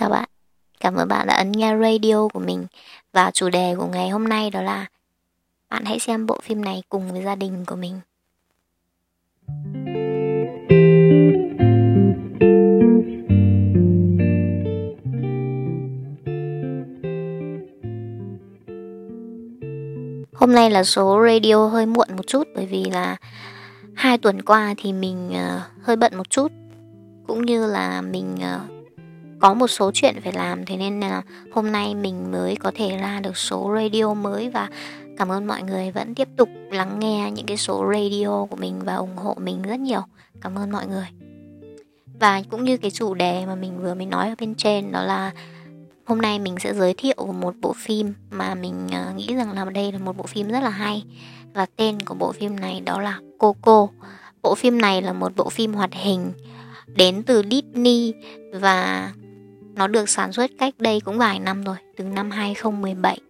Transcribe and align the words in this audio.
Chào 0.00 0.08
bạn, 0.10 0.28
cảm 0.80 0.94
ơn 0.94 1.08
bạn 1.08 1.26
đã 1.26 1.34
ấn 1.34 1.52
nghe 1.52 1.76
radio 1.82 2.28
của 2.28 2.40
mình 2.40 2.66
Và 3.12 3.30
chủ 3.30 3.48
đề 3.48 3.74
của 3.78 3.86
ngày 3.86 4.08
hôm 4.08 4.28
nay 4.28 4.50
đó 4.50 4.62
là 4.62 4.86
Bạn 5.70 5.84
hãy 5.84 5.98
xem 5.98 6.26
bộ 6.26 6.38
phim 6.42 6.64
này 6.64 6.82
cùng 6.88 7.12
với 7.12 7.22
gia 7.22 7.34
đình 7.34 7.64
của 7.64 7.76
mình. 7.76 8.00
Hôm 20.34 20.54
nay 20.54 20.70
là 20.70 20.84
số 20.84 21.26
radio 21.28 21.66
hơi 21.66 21.86
muộn 21.86 22.08
một 22.16 22.26
chút 22.26 22.48
bởi 22.54 22.66
vì 22.66 22.84
là 22.84 23.16
hai 23.94 24.18
tuần 24.18 24.42
qua 24.42 24.74
thì 24.76 24.92
mình 24.92 25.30
uh, 25.30 25.62
hơi 25.82 25.96
bận 25.96 26.16
một 26.16 26.30
chút. 26.30 26.52
Cũng 27.26 27.46
như 27.46 27.66
là 27.66 28.00
mình 28.02 28.34
uh, 28.34 28.75
có 29.40 29.54
một 29.54 29.66
số 29.68 29.90
chuyện 29.94 30.20
phải 30.24 30.32
làm, 30.32 30.64
thế 30.64 30.76
nên 30.76 31.00
là 31.00 31.22
hôm 31.52 31.72
nay 31.72 31.94
mình 31.94 32.32
mới 32.32 32.56
có 32.56 32.72
thể 32.74 32.96
ra 32.96 33.20
được 33.20 33.36
số 33.36 33.72
radio 33.74 34.14
mới 34.14 34.50
và 34.50 34.68
cảm 35.16 35.32
ơn 35.32 35.46
mọi 35.46 35.62
người 35.62 35.90
vẫn 35.90 36.14
tiếp 36.14 36.28
tục 36.36 36.48
lắng 36.70 36.98
nghe 36.98 37.30
những 37.30 37.46
cái 37.46 37.56
số 37.56 37.92
radio 37.92 38.46
của 38.50 38.56
mình 38.56 38.80
và 38.84 38.94
ủng 38.94 39.16
hộ 39.16 39.34
mình 39.40 39.62
rất 39.62 39.80
nhiều. 39.80 40.00
Cảm 40.40 40.58
ơn 40.58 40.72
mọi 40.72 40.86
người. 40.86 41.06
Và 42.20 42.42
cũng 42.50 42.64
như 42.64 42.76
cái 42.76 42.90
chủ 42.90 43.14
đề 43.14 43.46
mà 43.46 43.54
mình 43.54 43.82
vừa 43.82 43.94
mới 43.94 44.06
nói 44.06 44.28
ở 44.28 44.34
bên 44.38 44.54
trên, 44.54 44.92
đó 44.92 45.02
là 45.02 45.32
hôm 46.04 46.20
nay 46.20 46.38
mình 46.38 46.54
sẽ 46.58 46.74
giới 46.74 46.94
thiệu 46.94 47.34
một 47.40 47.54
bộ 47.60 47.74
phim 47.76 48.14
mà 48.30 48.54
mình 48.54 48.88
à, 48.92 49.12
nghĩ 49.16 49.34
rằng 49.34 49.52
là 49.52 49.64
đây 49.64 49.92
là 49.92 49.98
một 49.98 50.16
bộ 50.16 50.24
phim 50.26 50.48
rất 50.48 50.60
là 50.62 50.70
hay. 50.70 51.04
Và 51.54 51.66
tên 51.76 52.00
của 52.00 52.14
bộ 52.14 52.32
phim 52.32 52.60
này 52.60 52.80
đó 52.80 53.00
là 53.00 53.20
Coco. 53.38 53.88
Bộ 54.42 54.54
phim 54.54 54.80
này 54.80 55.02
là 55.02 55.12
một 55.12 55.32
bộ 55.36 55.48
phim 55.48 55.72
hoạt 55.72 55.94
hình 55.94 56.32
đến 56.86 57.22
từ 57.22 57.42
Disney 57.50 58.14
và 58.52 59.10
nó 59.76 59.86
được 59.86 60.08
sản 60.08 60.32
xuất 60.32 60.50
cách 60.58 60.74
đây 60.78 61.00
cũng 61.00 61.18
vài 61.18 61.38
năm 61.38 61.64
rồi, 61.64 61.76
từ 61.96 62.04
năm 62.04 62.30
2017. 62.30 63.20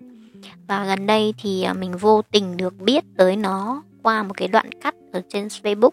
Và 0.69 0.85
gần 0.85 1.07
đây 1.07 1.35
thì 1.39 1.63
à, 1.63 1.73
mình 1.73 1.97
vô 1.97 2.23
tình 2.23 2.57
được 2.57 2.81
biết 2.81 3.05
tới 3.17 3.37
nó 3.37 3.83
qua 4.03 4.23
một 4.23 4.35
cái 4.37 4.49
đoạn 4.49 4.71
cắt 4.83 4.95
ở 5.13 5.23
trên 5.29 5.47
Facebook 5.47 5.91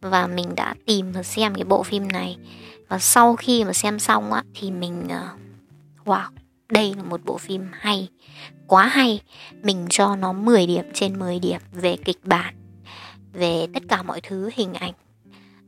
và 0.00 0.26
mình 0.26 0.54
đã 0.54 0.74
tìm 0.86 1.12
và 1.12 1.22
xem 1.22 1.54
cái 1.54 1.64
bộ 1.64 1.82
phim 1.82 2.08
này. 2.08 2.36
Và 2.88 2.98
sau 2.98 3.36
khi 3.36 3.64
mà 3.64 3.72
xem 3.72 3.98
xong 3.98 4.32
á 4.32 4.42
thì 4.54 4.70
mình 4.70 5.08
à, 5.08 5.32
wow, 6.04 6.28
đây 6.68 6.94
là 6.96 7.02
một 7.02 7.20
bộ 7.24 7.38
phim 7.38 7.68
hay, 7.72 8.08
quá 8.66 8.86
hay. 8.86 9.20
Mình 9.62 9.86
cho 9.90 10.16
nó 10.16 10.32
10 10.32 10.66
điểm 10.66 10.84
trên 10.94 11.18
10 11.18 11.38
điểm 11.38 11.60
về 11.72 11.96
kịch 12.04 12.20
bản, 12.24 12.54
về 13.32 13.66
tất 13.74 13.82
cả 13.88 14.02
mọi 14.02 14.20
thứ 14.20 14.50
hình 14.54 14.74
ảnh 14.74 14.92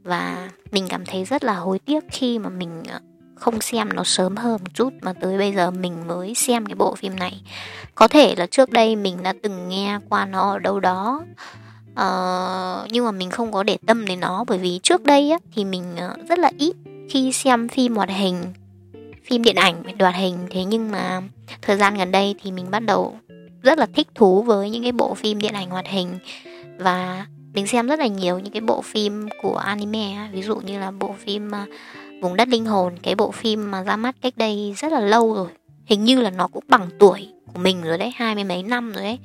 và 0.02 0.50
mình 0.72 0.86
cảm 0.88 1.06
thấy 1.06 1.24
rất 1.24 1.44
là 1.44 1.54
hối 1.54 1.78
tiếc 1.78 2.04
khi 2.10 2.38
mà 2.38 2.48
mình 2.48 2.82
à, 2.88 3.00
không 3.40 3.60
xem 3.60 3.88
nó 3.94 4.04
sớm 4.04 4.36
hơn 4.36 4.52
một 4.52 4.74
chút 4.74 4.92
mà 5.00 5.12
tới 5.12 5.38
bây 5.38 5.52
giờ 5.52 5.70
mình 5.70 6.08
mới 6.08 6.34
xem 6.34 6.66
cái 6.66 6.74
bộ 6.74 6.94
phim 6.94 7.16
này. 7.16 7.42
Có 7.94 8.08
thể 8.08 8.34
là 8.36 8.46
trước 8.46 8.70
đây 8.70 8.96
mình 8.96 9.22
đã 9.22 9.34
từng 9.42 9.68
nghe 9.68 9.98
qua 10.08 10.26
nó 10.26 10.50
ở 10.50 10.58
đâu 10.58 10.80
đó 10.80 11.22
uh, 11.92 12.92
nhưng 12.92 13.04
mà 13.04 13.10
mình 13.10 13.30
không 13.30 13.52
có 13.52 13.62
để 13.62 13.78
tâm 13.86 14.06
đến 14.06 14.20
nó 14.20 14.44
bởi 14.44 14.58
vì 14.58 14.80
trước 14.82 15.04
đây 15.04 15.30
á, 15.30 15.38
thì 15.54 15.64
mình 15.64 15.96
ờ, 15.96 16.16
rất 16.28 16.38
là 16.38 16.50
ít 16.58 16.72
khi 17.10 17.32
xem 17.32 17.68
phim 17.68 17.96
hoạt 17.96 18.10
hình 18.10 18.44
phim 19.24 19.42
điện 19.42 19.56
ảnh 19.56 19.82
đoạt 19.98 20.14
hình. 20.14 20.38
Thế 20.50 20.64
nhưng 20.64 20.90
mà 20.90 21.20
thời 21.62 21.76
gian 21.76 21.94
gần 21.94 22.10
đây 22.10 22.34
thì 22.42 22.52
mình 22.52 22.70
bắt 22.70 22.80
đầu 22.80 23.18
rất 23.62 23.78
là 23.78 23.86
thích 23.94 24.08
thú 24.14 24.42
với 24.42 24.70
những 24.70 24.82
cái 24.82 24.92
bộ 24.92 25.14
phim 25.14 25.38
điện 25.38 25.54
ảnh 25.54 25.70
hoạt 25.70 25.86
hình 25.88 26.18
và 26.78 27.26
mình 27.54 27.66
xem 27.66 27.86
rất 27.86 27.98
là 27.98 28.06
nhiều 28.06 28.38
những 28.38 28.52
cái 28.52 28.60
bộ 28.60 28.82
phim 28.82 29.28
của 29.42 29.56
anime 29.56 30.28
ví 30.32 30.42
dụ 30.42 30.56
như 30.56 30.78
là 30.78 30.90
bộ 30.90 31.14
phim 31.18 31.48
uh, 31.48 31.68
Vùng 32.20 32.36
đất 32.36 32.48
linh 32.48 32.64
hồn 32.64 32.94
Cái 33.02 33.14
bộ 33.14 33.30
phim 33.30 33.70
mà 33.70 33.82
ra 33.82 33.96
mắt 33.96 34.16
cách 34.22 34.36
đây 34.36 34.74
rất 34.76 34.92
là 34.92 35.00
lâu 35.00 35.34
rồi. 35.34 35.48
Hình 35.86 36.04
như 36.04 36.20
là 36.20 36.30
nó 36.30 36.48
cũng 36.48 36.64
bằng 36.68 36.88
tuổi 36.98 37.28
của 37.46 37.58
mình 37.58 37.82
rồi 37.82 37.98
đấy 37.98 38.12
Hai 38.16 38.34
mươi 38.34 38.44
mấy 38.44 38.62
năm 38.62 38.92
rồi 38.92 39.02
đấy. 39.02 39.18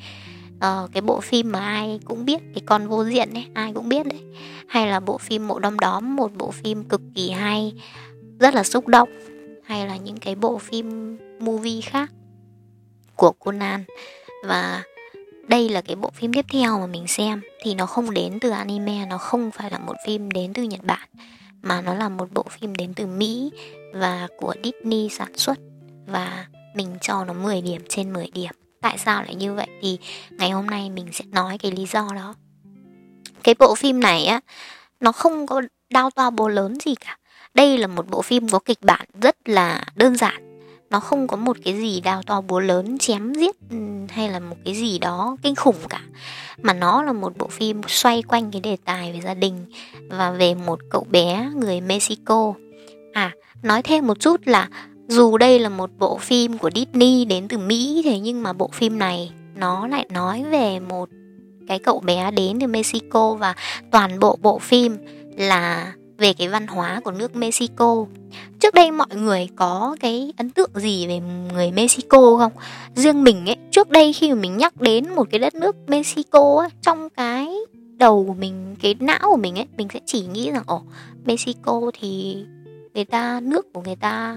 Ờ, 0.59 0.87
Cái 0.91 1.01
bộ 1.01 1.19
phim 1.21 1.51
mà 1.51 1.59
ai 1.59 1.99
cũng 2.05 2.25
biết 2.25 2.41
Cái 2.53 2.63
con 2.65 2.87
vô 2.87 3.05
diện 3.05 3.33
đấy 3.33 3.45
Ai 3.53 3.73
cũng 3.73 3.89
biết 3.89 4.07
đấy. 4.07 4.19
Hay 4.67 4.87
là 4.87 4.99
bộ 4.99 5.17
phim 5.17 5.47
Mộ 5.47 5.59
Đom 5.59 5.79
Đóm 5.79 6.15
Một 6.15 6.31
bộ 6.37 6.51
phim 6.51 6.83
cực 6.83 7.01
kỳ 7.15 7.29
hay 7.29 7.73
Rất 8.39 8.53
là 8.53 8.63
xúc 8.63 8.87
động. 8.87 9.09
Hay 9.63 9.87
là 9.87 9.97
những 9.97 10.17
cái 10.17 10.35
bộ 10.35 10.57
phim 10.57 11.17
movie 11.39 11.81
khác 11.81 12.11
Của 13.15 13.31
Conan. 13.31 13.83
Và 14.43 14.83
đây 15.47 15.69
là 15.69 15.81
cái 15.81 15.95
bộ 15.95 16.11
phim 16.13 16.33
tiếp 16.33 16.45
theo 16.49 16.79
mà 16.79 16.87
mình 16.87 17.07
xem. 17.07 17.41
Thì 17.63 17.75
nó 17.75 17.85
không 17.85 18.13
đến 18.13 18.39
từ 18.41 18.49
anime 18.49 19.05
nó 19.05 19.17
không 19.17 19.51
phải 19.51 19.71
là 19.71 19.79
một 19.79 19.95
phim 20.05 20.31
đến 20.31 20.53
từ 20.53 20.63
nhật 20.63 20.83
bản 20.83 21.09
mà 21.65 21.81
nó 21.81 21.93
là 21.93 22.09
một 22.09 22.27
bộ 22.33 22.43
phim 22.49 22.75
đến 22.75 22.93
từ 22.93 23.05
Mỹ 23.05 23.51
và 23.93 24.27
của 24.37 24.53
Disney 24.63 25.09
sản 25.09 25.37
xuất 25.37 25.57
và 26.07 26.45
mình 26.75 26.97
cho 27.01 27.25
nó 27.25 27.33
10 27.33 27.61
điểm 27.61 27.81
trên 27.89 28.13
10 28.13 28.27
điểm. 28.33 28.51
Tại 28.81 28.97
sao 28.97 29.23
lại 29.23 29.35
như 29.35 29.53
vậy 29.53 29.67
thì 29.81 29.97
ngày 30.31 30.49
hôm 30.49 30.67
nay 30.67 30.89
mình 30.89 31.07
sẽ 31.11 31.25
nói 31.31 31.57
cái 31.57 31.71
lý 31.71 31.85
do 31.85 32.09
đó. 32.15 32.35
Cái 33.43 33.55
bộ 33.59 33.75
phim 33.75 33.99
này 33.99 34.25
á, 34.25 34.41
nó 34.99 35.11
không 35.11 35.47
có 35.47 35.61
đau 35.89 36.09
to 36.09 36.29
bố 36.29 36.47
lớn 36.47 36.77
gì 36.85 36.95
cả. 36.95 37.17
Đây 37.53 37.77
là 37.77 37.87
một 37.87 38.09
bộ 38.09 38.21
phim 38.21 38.49
có 38.49 38.59
kịch 38.59 38.81
bản 38.81 39.05
rất 39.21 39.49
là 39.49 39.83
đơn 39.95 40.15
giản 40.15 40.44
nó 40.95 40.99
không 40.99 41.27
có 41.27 41.37
một 41.37 41.57
cái 41.65 41.73
gì 41.73 42.01
đào 42.01 42.21
to 42.25 42.41
búa 42.41 42.59
lớn 42.59 42.97
chém 42.97 43.33
giết 43.33 43.55
ừ, 43.69 43.77
hay 44.09 44.29
là 44.29 44.39
một 44.39 44.55
cái 44.65 44.75
gì 44.75 44.99
đó 44.99 45.37
kinh 45.43 45.55
khủng 45.55 45.75
cả. 45.89 46.01
Mà 46.61 46.73
nó 46.73 47.03
là 47.03 47.13
một 47.13 47.37
bộ 47.37 47.47
phim 47.47 47.81
xoay 47.87 48.21
quanh 48.21 48.51
cái 48.51 48.61
đề 48.61 48.77
tài 48.85 49.13
về 49.13 49.21
gia 49.21 49.33
đình 49.33 49.65
và 50.09 50.31
về 50.31 50.55
một 50.55 50.79
cậu 50.89 51.07
bé 51.09 51.49
người 51.55 51.81
Mexico. 51.81 52.53
À 53.13 53.31
nói 53.63 53.81
thêm 53.81 54.07
một 54.07 54.19
chút 54.19 54.41
là 54.45 54.69
dù 55.07 55.37
đây 55.37 55.59
là 55.59 55.69
một 55.69 55.89
bộ 55.99 56.17
phim 56.17 56.57
của 56.57 56.69
Disney 56.75 57.25
đến 57.25 57.47
từ 57.47 57.57
Mỹ, 57.57 58.01
thế 58.05 58.19
nhưng 58.19 58.43
mà 58.43 58.53
bộ 58.53 58.69
phim 58.73 58.99
này 58.99 59.31
nó 59.55 59.87
lại 59.87 60.05
nói 60.09 60.43
về 60.51 60.79
một 60.79 61.09
cái 61.67 61.79
cậu 61.79 61.99
bé 61.99 62.31
đến 62.31 62.59
từ 62.59 62.67
Mexico 62.67 63.33
và 63.33 63.55
toàn 63.91 64.19
bộ 64.19 64.37
bộ 64.41 64.59
phim 64.59 64.97
là 65.37 65.93
về 66.17 66.33
cái 66.33 66.47
văn 66.47 66.67
hóa 66.67 67.01
của 67.03 67.11
nước 67.11 67.35
Mexico. 67.35 68.05
Trước 68.59 68.73
đây 68.73 68.91
mọi 68.91 69.07
người 69.15 69.47
có 69.55 69.95
cái 69.99 70.33
ấn 70.37 70.49
tượng 70.49 70.69
gì 70.75 71.07
về 71.07 71.19
người 71.53 71.71
Mexico 71.71 72.37
không? 72.37 72.51
Riêng 72.95 73.23
mình 73.23 73.49
ấy, 73.49 73.57
trước 73.71 73.89
đây 73.89 74.13
khi 74.13 74.29
mà 74.29 74.35
mình 74.35 74.57
nhắc 74.57 74.81
đến 74.81 75.15
một 75.15 75.27
cái 75.31 75.39
đất 75.39 75.55
nước 75.55 75.75
Mexico 75.87 76.59
ấy, 76.59 76.69
trong 76.81 77.09
cái 77.09 77.47
đầu 77.97 78.25
của 78.27 78.33
mình, 78.33 78.75
cái 78.81 78.95
não 78.99 79.19
của 79.31 79.37
mình 79.37 79.55
ấy, 79.55 79.67
mình 79.77 79.87
sẽ 79.93 79.99
chỉ 80.05 80.25
nghĩ 80.25 80.51
rằng 80.51 80.63
ồ, 80.65 80.81
Mexico 81.25 81.81
thì 81.99 82.37
người 82.93 83.05
ta 83.05 83.39
nước 83.43 83.73
của 83.73 83.81
người 83.81 83.95
ta 83.95 84.35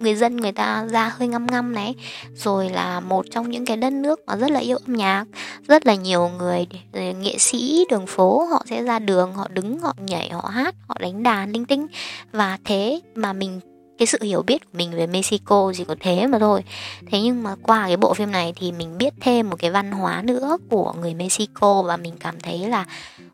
người 0.00 0.14
dân 0.14 0.36
người 0.36 0.52
ta 0.52 0.86
ra 0.90 1.12
hơi 1.18 1.28
ngăm 1.28 1.46
ngăm 1.46 1.74
này. 1.74 1.94
Rồi 2.34 2.68
là 2.68 3.00
một 3.00 3.24
trong 3.30 3.50
những 3.50 3.64
cái 3.64 3.76
đất 3.76 3.92
nước 3.92 4.20
mà 4.26 4.36
rất 4.36 4.50
là 4.50 4.60
yêu 4.60 4.76
âm 4.86 4.96
nhạc. 4.96 5.24
Rất 5.68 5.86
là 5.86 5.94
nhiều 5.94 6.30
người 6.38 6.66
ờ, 6.92 7.00
nghệ 7.12 7.38
sĩ 7.38 7.84
đường 7.90 8.06
phố 8.06 8.44
họ 8.44 8.64
sẽ 8.70 8.82
ra 8.82 8.98
đường, 8.98 9.34
họ 9.34 9.48
đứng, 9.48 9.78
họ 9.78 9.94
nhảy, 9.98 10.30
họ 10.30 10.48
hát, 10.48 10.74
họ 10.88 10.96
đánh 11.00 11.22
đàn, 11.22 11.52
linh 11.52 11.64
tinh. 11.64 11.86
Và 12.32 12.58
thế 12.64 13.00
mà 13.14 13.32
mình, 13.32 13.60
cái 13.98 14.06
sự 14.06 14.18
hiểu 14.22 14.42
biết 14.42 14.64
của 14.64 14.78
mình 14.78 14.90
về 14.96 15.06
Mexico 15.06 15.72
chỉ 15.76 15.84
có 15.84 15.94
thế 16.00 16.26
mà 16.26 16.38
thôi. 16.38 16.64
Thế 17.10 17.20
nhưng 17.20 17.42
mà 17.42 17.56
qua 17.62 17.86
cái 17.86 17.96
bộ 17.96 18.14
phim 18.14 18.30
này 18.30 18.52
thì 18.56 18.72
mình 18.72 18.98
biết 18.98 19.14
thêm 19.20 19.50
một 19.50 19.56
cái 19.58 19.70
văn 19.70 19.92
hóa 19.92 20.22
nữa 20.22 20.58
của 20.70 20.94
người 21.00 21.14
Mexico 21.14 21.82
và 21.82 21.96
mình 21.96 22.14
cảm 22.20 22.40
thấy 22.40 22.58
là, 22.58 22.84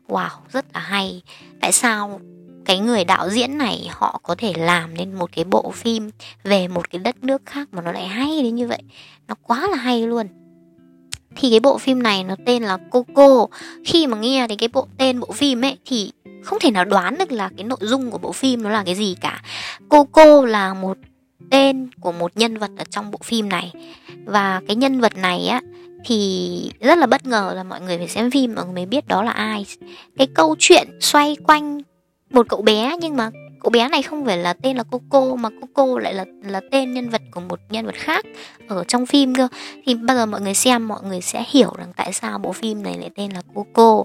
wow, 0.07 0.29
rất 0.51 0.65
là 0.73 0.79
hay. 0.79 1.21
Tại 1.61 1.71
sao 1.71 2.19
cái 2.65 2.79
người 2.79 3.03
đạo 3.03 3.29
diễn 3.29 3.57
này 3.57 3.87
họ 3.91 4.19
có 4.23 4.35
thể 4.37 4.53
làm 4.57 4.97
nên 4.97 5.13
một 5.13 5.29
cái 5.35 5.45
bộ 5.45 5.71
phim 5.71 6.09
về 6.43 6.67
một 6.67 6.89
cái 6.89 6.99
đất 6.99 7.23
nước 7.23 7.41
khác 7.45 7.67
mà 7.71 7.81
nó 7.81 7.91
lại 7.91 8.07
hay 8.07 8.43
đến 8.43 8.55
như 8.55 8.67
vậy. 8.67 8.81
Nó 9.27 9.35
quá 9.41 9.67
là 9.67 9.77
hay 9.77 10.07
luôn. 10.07 10.27
Thì 11.35 11.49
cái 11.49 11.59
bộ 11.59 11.77
phim 11.77 12.03
này 12.03 12.23
nó 12.23 12.35
tên 12.45 12.63
là 12.63 12.77
Coco. 12.77 13.47
Khi 13.85 14.07
mà 14.07 14.17
nghe 14.17 14.47
đến 14.47 14.57
cái 14.57 14.69
bộ 14.73 14.87
tên 14.97 15.19
bộ 15.19 15.31
phim 15.31 15.65
ấy, 15.65 15.77
thì 15.85 16.11
không 16.43 16.59
thể 16.59 16.71
nào 16.71 16.85
đoán 16.85 17.17
được 17.17 17.31
là 17.31 17.49
cái 17.57 17.63
nội 17.63 17.79
dung 17.81 18.11
của 18.11 18.17
bộ 18.17 18.31
phim 18.31 18.63
nó 18.63 18.69
là 18.69 18.83
cái 18.83 18.95
gì 18.95 19.15
cả. 19.21 19.41
Coco 19.89 20.45
là 20.45 20.73
một 20.73 20.97
tên 21.51 21.89
của 22.01 22.11
một 22.11 22.31
nhân 22.35 22.57
vật 22.57 22.71
ở 22.77 22.83
trong 22.89 23.11
bộ 23.11 23.19
phim 23.23 23.49
này. 23.49 23.71
Và 24.25 24.61
cái 24.67 24.75
nhân 24.75 25.01
vật 25.01 25.17
này 25.17 25.47
á, 25.47 25.61
thì 26.05 26.71
rất 26.79 26.97
là 26.97 27.07
bất 27.07 27.25
ngờ 27.25 27.53
là 27.55 27.63
mọi 27.63 27.81
người 27.81 27.97
phải 27.97 28.07
xem 28.07 28.31
phim, 28.31 28.55
mọi 28.55 28.65
người 28.65 28.73
mới 28.73 28.85
biết 28.85 29.07
đó 29.07 29.23
là 29.23 29.31
ai. 29.31 29.65
Cái 30.17 30.27
câu 30.33 30.55
chuyện 30.59 30.87
xoay 31.01 31.37
quanh 31.43 31.81
một 32.31 32.49
cậu 32.49 32.61
bé, 32.61 32.97
nhưng 33.01 33.15
mà 33.15 33.31
cậu 33.59 33.69
bé 33.69 33.89
này 33.89 34.01
không 34.01 34.25
phải 34.25 34.37
là 34.37 34.53
tên 34.53 34.77
là 34.77 34.83
Coco, 34.83 35.35
mà 35.35 35.49
Coco 35.61 35.99
lại 35.99 36.13
là 36.13 36.25
là 36.43 36.61
tên 36.71 36.93
nhân 36.93 37.09
vật 37.09 37.21
của 37.31 37.41
một 37.41 37.59
nhân 37.69 37.85
vật 37.85 37.95
khác 37.95 38.25
ở 38.67 38.83
trong 38.87 39.05
phim 39.05 39.35
cơ. 39.35 39.47
Thì 39.85 39.95
bao 39.95 40.17
giờ 40.17 40.25
mọi 40.25 40.41
người 40.41 40.53
xem, 40.53 40.87
mọi 40.87 40.99
người 41.03 41.21
sẽ 41.21 41.43
hiểu 41.47 41.73
rằng 41.77 41.93
tại 41.95 42.13
sao 42.13 42.39
bộ 42.39 42.51
phim 42.51 42.83
này 42.83 42.97
lại 42.97 43.09
tên 43.15 43.31
là 43.31 43.41
Coco. 43.53 44.03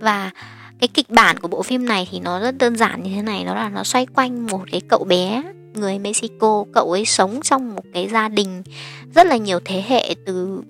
Và 0.00 0.30
cái 0.78 0.88
kịch 0.88 1.10
bản 1.10 1.38
của 1.38 1.48
bộ 1.48 1.62
phim 1.62 1.86
này 1.86 2.08
thì 2.10 2.20
nó 2.20 2.40
rất 2.40 2.58
đơn 2.58 2.76
giản 2.76 3.02
như 3.02 3.10
thế 3.16 3.22
này, 3.22 3.44
đó 3.44 3.54
là 3.54 3.68
nó 3.68 3.84
xoay 3.84 4.06
quanh 4.06 4.46
một 4.46 4.60
cái 4.72 4.80
cậu 4.88 5.04
bé, 5.04 5.42
người 5.74 5.98
Mexico. 5.98 6.64
Cậu 6.72 6.92
ấy 6.92 7.04
sống 7.04 7.40
trong 7.42 7.74
một 7.74 7.84
cái 7.94 8.08
gia 8.08 8.28
đình 8.28 8.62
rất 9.14 9.26
là 9.26 9.36
nhiều 9.36 9.60
thế 9.64 9.84
hệ 9.86 10.14
từ 10.26 10.62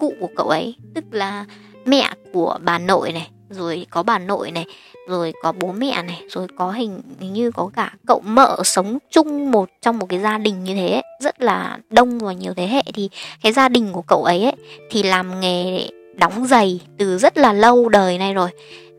cụ 0.00 0.12
của 0.20 0.28
cậu 0.36 0.48
ấy, 0.48 0.74
tức 0.94 1.04
là 1.10 1.44
mẹ 1.84 2.10
của 2.32 2.58
bà 2.62 2.78
nội 2.78 3.12
này 3.12 3.30
rồi 3.50 3.86
có 3.90 4.02
bà 4.02 4.18
nội 4.18 4.50
này 4.50 4.66
rồi 5.08 5.32
có 5.42 5.52
bố 5.52 5.72
mẹ 5.72 6.02
này 6.02 6.22
rồi 6.28 6.46
có 6.56 6.72
hình, 6.72 7.00
hình 7.20 7.32
như 7.32 7.50
có 7.50 7.70
cả 7.74 7.92
cậu 8.06 8.22
mợ 8.24 8.60
sống 8.64 8.98
chung 9.10 9.50
một 9.50 9.70
trong 9.82 9.98
một 9.98 10.06
cái 10.08 10.18
gia 10.18 10.38
đình 10.38 10.64
như 10.64 10.74
thế 10.74 10.88
ấy, 10.88 11.02
rất 11.20 11.40
là 11.40 11.78
đông 11.90 12.18
và 12.18 12.32
nhiều 12.32 12.54
thế 12.54 12.66
hệ. 12.66 12.82
Thì 12.94 13.10
cái 13.42 13.52
gia 13.52 13.68
đình 13.68 13.92
của 13.92 14.02
cậu 14.02 14.24
ấy, 14.24 14.44
ấy 14.44 14.54
thì 14.90 15.02
làm 15.02 15.40
nghề 15.40 15.88
đóng 16.14 16.46
giày 16.46 16.80
từ 16.98 17.18
rất 17.18 17.38
là 17.38 17.52
lâu 17.52 17.88
đời 17.88 18.18
này 18.18 18.34
rồi. 18.34 18.50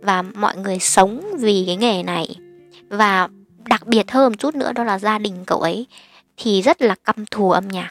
Và 0.01 0.21
mọi 0.21 0.57
người 0.57 0.79
sống 0.79 1.21
vì 1.39 1.63
cái 1.67 1.75
nghề 1.75 2.03
này. 2.03 2.35
Và 2.89 3.27
đặc 3.69 3.87
biệt 3.87 4.11
hơn 4.11 4.31
một 4.31 4.35
chút 4.39 4.55
nữa 4.55 4.71
đó 4.75 4.83
là 4.83 4.99
gia 4.99 5.17
đình 5.17 5.43
cậu 5.45 5.59
ấy 5.59 5.85
thì 6.37 6.61
rất 6.61 6.81
là 6.81 6.95
căm 7.05 7.25
thù 7.31 7.51
âm 7.51 7.67
nhạc 7.67 7.89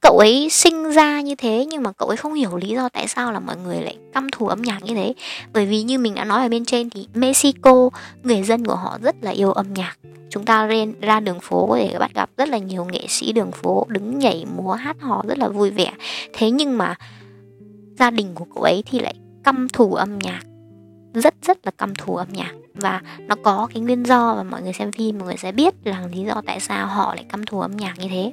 cậu 0.00 0.18
ấy 0.18 0.48
sinh 0.50 0.90
ra 0.90 1.20
như 1.20 1.34
thế 1.34 1.66
nhưng 1.68 1.82
mà 1.82 1.92
cậu 1.92 2.08
ấy 2.08 2.16
không 2.16 2.34
hiểu 2.34 2.56
lý 2.56 2.68
do 2.68 2.88
tại 2.88 3.08
sao 3.08 3.32
là 3.32 3.40
mọi 3.40 3.56
người 3.56 3.80
lại 3.80 3.96
căm 4.14 4.28
thù 4.30 4.46
âm 4.46 4.62
nhạc 4.62 4.84
như 4.84 4.94
thế. 4.94 5.14
Bởi 5.52 5.66
vì 5.66 5.82
như 5.82 5.98
mình 5.98 6.14
đã 6.14 6.24
nói 6.24 6.42
ở 6.42 6.48
bên 6.48 6.64
trên 6.64 6.90
thì 6.90 7.06
mexico, 7.14 7.90
người 8.22 8.42
dân 8.42 8.64
của 8.64 8.74
họ 8.74 8.98
rất 9.02 9.16
là 9.20 9.30
yêu 9.30 9.52
âm 9.52 9.74
nhạc. 9.74 9.96
Chúng 10.30 10.44
ta 10.44 10.66
lên, 10.66 10.94
ra 11.00 11.20
đường 11.20 11.40
phố 11.40 11.66
có 11.66 11.76
thể 11.76 11.98
bắt 11.98 12.10
gặp 12.14 12.30
rất 12.36 12.48
là 12.48 12.58
nhiều 12.58 12.84
nghệ 12.84 13.06
sĩ 13.08 13.32
đường 13.32 13.52
phố 13.52 13.86
đứng 13.88 14.18
nhảy 14.18 14.46
múa, 14.56 14.72
hát 14.72 14.96
hò 15.00 15.22
rất 15.28 15.38
là 15.38 15.48
vui 15.48 15.70
vẻ. 15.70 15.92
Thế 16.32 16.50
nhưng 16.50 16.78
mà 16.78 16.94
gia 17.98 18.10
đình 18.10 18.34
của 18.34 18.44
cậu 18.54 18.62
ấy 18.62 18.82
thì 18.86 18.98
lại 18.98 19.14
căm 19.44 19.68
thù 19.68 19.94
âm 19.94 20.18
nhạc 20.18 20.40
rất 21.20 21.34
rất 21.42 21.58
là 21.64 21.70
căm 21.78 21.94
thù 21.94 22.16
âm 22.16 22.28
nhạc. 22.32 22.52
Và 22.74 23.00
nó 23.20 23.34
có 23.42 23.68
cái 23.74 23.82
nguyên 23.82 24.02
do 24.02 24.34
và 24.34 24.42
mọi 24.42 24.62
người 24.62 24.72
xem 24.72 24.92
phim 24.92 25.18
mọi 25.18 25.26
người 25.26 25.36
sẽ 25.36 25.52
biết 25.52 25.74
là 25.84 26.06
lý 26.12 26.24
do 26.24 26.42
tại 26.46 26.60
sao 26.60 26.86
họ 26.86 27.14
lại 27.14 27.24
căm 27.28 27.44
thù 27.44 27.60
âm 27.60 27.76
nhạc 27.76 27.94
như 27.98 28.08
thế. 28.08 28.32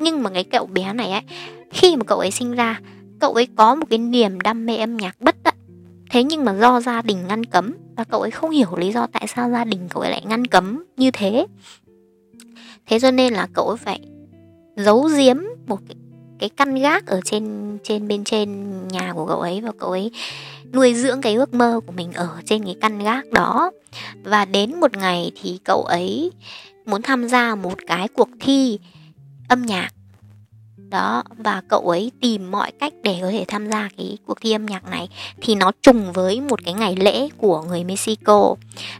Nhưng 0.00 0.22
mà 0.22 0.30
cái 0.30 0.44
cậu 0.44 0.66
bé 0.66 0.92
này 0.92 1.12
ấy 1.12 1.22
khi 1.70 1.96
mà 1.96 2.04
cậu 2.04 2.18
ấy 2.18 2.30
sinh 2.30 2.52
ra 2.52 2.80
cậu 3.20 3.32
ấy 3.32 3.48
có 3.56 3.74
một 3.74 3.86
cái 3.90 3.98
niềm 3.98 4.40
đam 4.40 4.66
mê 4.66 4.76
âm 4.76 4.96
nhạc 4.96 5.20
bất 5.20 5.36
tận. 5.42 5.54
Thế 6.10 6.24
nhưng 6.24 6.44
mà 6.44 6.54
do 6.54 6.80
gia 6.80 7.02
đình 7.02 7.26
ngăn 7.28 7.44
cấm 7.44 7.74
và 7.96 8.04
cậu 8.04 8.20
ấy 8.20 8.30
không 8.30 8.50
hiểu 8.50 8.76
lý 8.76 8.92
do 8.92 9.06
tại 9.06 9.26
sao 9.26 9.50
gia 9.50 9.64
đình 9.64 9.88
cậu 9.90 10.02
ấy 10.02 10.10
lại 10.10 10.22
ngăn 10.26 10.46
cấm 10.46 10.84
như 10.96 11.10
thế. 11.10 11.46
Thế 12.86 13.00
cho 13.00 13.10
nên 13.10 13.32
là 13.32 13.48
cậu 13.54 13.68
ấy 13.68 13.76
phải 13.76 14.00
giấu 14.76 15.08
giếm 15.16 15.36
một 15.66 15.78
cái, 15.88 15.96
cái 16.38 16.48
căn 16.48 16.74
gác 16.74 17.06
ở 17.06 17.20
trên 17.24 17.78
trên 17.84 18.08
bên 18.08 18.24
trên 18.24 18.70
nhà 18.88 19.12
của 19.12 19.26
cậu 19.26 19.40
ấy 19.40 19.60
và 19.60 19.72
cậu 19.78 19.90
ấy 19.90 20.10
nuôi 20.72 20.94
dưỡng 20.94 21.20
cái 21.20 21.34
ước 21.34 21.54
mơ 21.54 21.80
của 21.86 21.92
mình 21.92 22.12
ở 22.12 22.28
trên 22.44 22.64
cái 22.64 22.76
căn 22.80 22.98
gác 22.98 23.30
đó. 23.30 23.70
Và 24.22 24.44
đến 24.44 24.80
một 24.80 24.96
ngày 24.96 25.32
thì 25.42 25.58
cậu 25.64 25.82
ấy 25.82 26.30
muốn 26.86 27.02
tham 27.02 27.28
gia 27.28 27.54
một 27.54 27.78
cái 27.86 28.08
cuộc 28.08 28.28
thi 28.40 28.78
âm 29.48 29.62
nhạc. 29.62 29.90
Đó, 30.90 31.22
và 31.36 31.62
cậu 31.68 31.88
ấy 31.88 32.12
tìm 32.20 32.50
mọi 32.50 32.72
cách 32.72 32.92
để 33.02 33.18
có 33.22 33.30
thể 33.30 33.44
tham 33.48 33.70
gia 33.70 33.88
cái 33.96 34.18
cuộc 34.26 34.40
thi 34.40 34.52
âm 34.52 34.66
nhạc 34.66 34.90
này. 34.90 35.08
Thì 35.40 35.54
nó 35.54 35.72
trùng 35.82 36.12
với 36.12 36.40
một 36.40 36.64
cái 36.64 36.74
ngày 36.74 36.96
lễ 36.96 37.28
của 37.36 37.62
người 37.62 37.84
Mexico. 37.84 38.54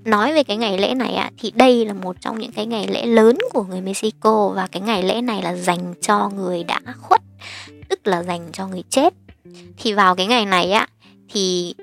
Nói 0.05 0.33
về 0.35 0.45
cái 0.45 0.57
ngày 0.57 0.79
lễ 0.79 0.95
này 0.95 1.15
ạ, 1.15 1.31
thì 1.39 1.51
đây 1.51 1.87
là 1.87 1.93
một 1.93 2.17
trong 2.21 2.39
những 2.39 2.53
cái 2.53 2.67
ngày 2.67 2.87
lễ 2.89 3.07
lớn 3.07 3.39
của 3.53 3.63
người 3.63 3.81
Mexico. 3.81 4.49
Và 4.49 4.67
cái 4.67 4.83
ngày 4.83 5.03
lễ 5.03 5.21
này 5.21 5.43
là 5.43 5.57
dành 5.57 5.95
cho 6.01 6.31
người 6.37 6.65
đã 6.65 6.81
khuất, 7.01 7.21
tức 7.89 8.07
là 8.07 8.23
dành 8.23 8.49
cho 8.53 8.69
người 8.69 8.83
chết. 8.91 9.15
Thì 9.77 9.93
vào 9.93 10.15
cái 10.15 10.27
ngày 10.27 10.47
này 10.47 10.73
á 10.73 10.87
thì 11.33 11.75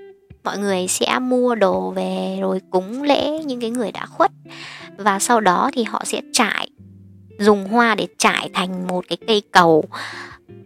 mọi 0.44 0.58
người 0.58 0.88
sẽ 0.88 1.20
mua 1.20 1.56
đồ 1.56 1.92
về 1.92 2.38
rồi 2.42 2.62
cúng 2.70 3.04
lễ 3.04 3.44
những 3.46 3.62
cái 3.62 3.70
người 3.70 3.92
đã 3.92 4.06
khuất. 4.06 4.32
Và 4.98 5.20
sau 5.20 5.42
đó 5.42 5.70
thì 5.74 5.84
họ 5.84 6.02
sẽ 6.06 6.22
trải, 6.34 6.70
dùng 7.40 7.68
hoa 7.68 7.96
để 7.96 8.08
trải 8.18 8.50
thành 8.54 8.88
một 8.88 9.06
cái 9.10 9.18
cây 9.28 9.42
cầu 9.52 9.84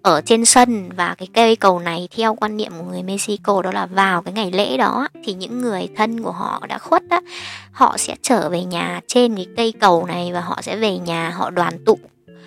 ở 0.01 0.21
trên 0.21 0.45
sân. 0.45 0.89
Và 0.95 1.15
cái 1.17 1.27
cây 1.33 1.55
cầu 1.55 1.79
này 1.79 2.07
theo 2.15 2.35
quan 2.35 2.57
niệm 2.57 2.71
của 2.77 2.91
người 2.91 3.03
Mexico 3.03 3.61
đó 3.61 3.71
là 3.71 3.85
vào 3.85 4.21
cái 4.21 4.33
ngày 4.33 4.51
lễ 4.51 4.77
đó 4.77 5.07
thì 5.23 5.33
những 5.33 5.61
người 5.61 5.87
thân 5.95 6.23
của 6.23 6.31
họ 6.31 6.65
đã 6.69 6.77
khuất 6.77 7.03
á, 7.09 7.21
họ 7.71 7.97
sẽ 7.97 8.15
trở 8.21 8.49
về 8.49 8.63
nhà 8.63 9.01
trên 9.07 9.35
cái 9.35 9.47
cây 9.57 9.73
cầu 9.79 10.05
này 10.05 10.33
và 10.33 10.41
họ 10.41 10.61
sẽ 10.61 10.77
về 10.77 10.97
nhà, 10.97 11.29
họ 11.29 11.49
đoàn 11.49 11.85
tụ, 11.85 11.99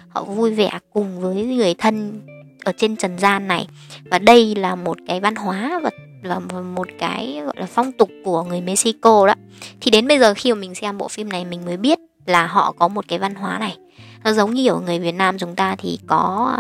họ 0.09 0.23
vui 0.25 0.55
vẻ 0.55 0.71
cùng 0.93 1.21
với 1.21 1.45
người 1.45 1.75
thân 1.75 2.21
ở 2.67 2.73
trên 2.77 2.97
trần 2.97 3.19
gian 3.19 3.49
này. 3.49 3.67
Và 4.11 4.19
đây 4.19 4.55
là 4.55 4.75
một 4.75 4.97
cái 5.09 5.21
văn 5.21 5.35
hóa 5.35 5.81
và 5.83 5.91
là 6.23 6.39
một 6.75 6.89
cái 6.99 7.41
gọi 7.45 7.55
là 7.57 7.67
phong 7.67 7.93
tục 7.93 8.11
của 8.25 8.43
người 8.43 8.61
Mexico 8.61 9.27
đó. 9.27 9.35
Thì 9.81 9.91
đến 9.91 10.09
bây 10.09 10.19
giờ 10.19 10.35
khi 10.37 10.53
mà 10.53 10.61
mình 10.61 10.75
xem 10.75 10.99
bộ 10.99 11.09
phim 11.09 11.29
này 11.29 11.45
mình 11.45 11.65
mới 11.65 11.77
biết 11.77 11.99
là 12.27 12.47
họ 12.47 12.73
có 12.73 12.89
một 12.89 13.05
cái 13.09 13.19
văn 13.19 13.35
hóa 13.35 13.59
này. 13.59 13.77
Nó 14.25 14.33
giống 14.33 14.55
như 14.55 14.69
ở 14.69 14.81
người 14.81 14.99
Việt 14.99 15.13
Nam 15.13 15.39
chúng 15.39 15.55
ta 15.55 15.77
thì 15.79 15.99
có 16.07 16.57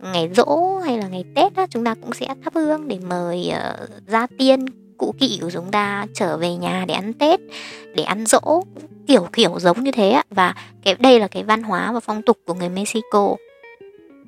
ngày 0.00 0.30
rỗ 0.36 0.78
hay 0.84 0.98
là 0.98 1.08
ngày 1.08 1.24
Tết 1.34 1.54
đó, 1.54 1.66
chúng 1.70 1.84
ta 1.84 1.94
cũng 1.94 2.12
sẽ 2.12 2.26
thắp 2.44 2.54
hương 2.54 2.88
để 2.88 2.98
mời 3.08 3.52
uh, 3.52 3.90
gia 4.06 4.26
tiên 4.38 4.66
cụ 4.98 5.14
kỵ 5.18 5.38
của 5.42 5.50
chúng 5.50 5.70
ta 5.70 6.06
trở 6.14 6.36
về 6.36 6.54
nhà 6.54 6.84
để 6.88 6.94
ăn 6.94 7.12
Tết 7.12 7.40
để 7.94 8.02
ăn 8.02 8.26
dỗ 8.26 8.62
kiểu 9.06 9.28
kiểu 9.32 9.58
giống 9.60 9.84
như 9.84 9.92
thế 9.92 10.22
và 10.30 10.54
cái 10.84 10.94
đây 10.98 11.20
là 11.20 11.28
cái 11.28 11.42
văn 11.42 11.62
hóa 11.62 11.92
và 11.92 12.00
phong 12.00 12.22
tục 12.22 12.38
của 12.46 12.54
người 12.54 12.68
Mexico 12.68 13.36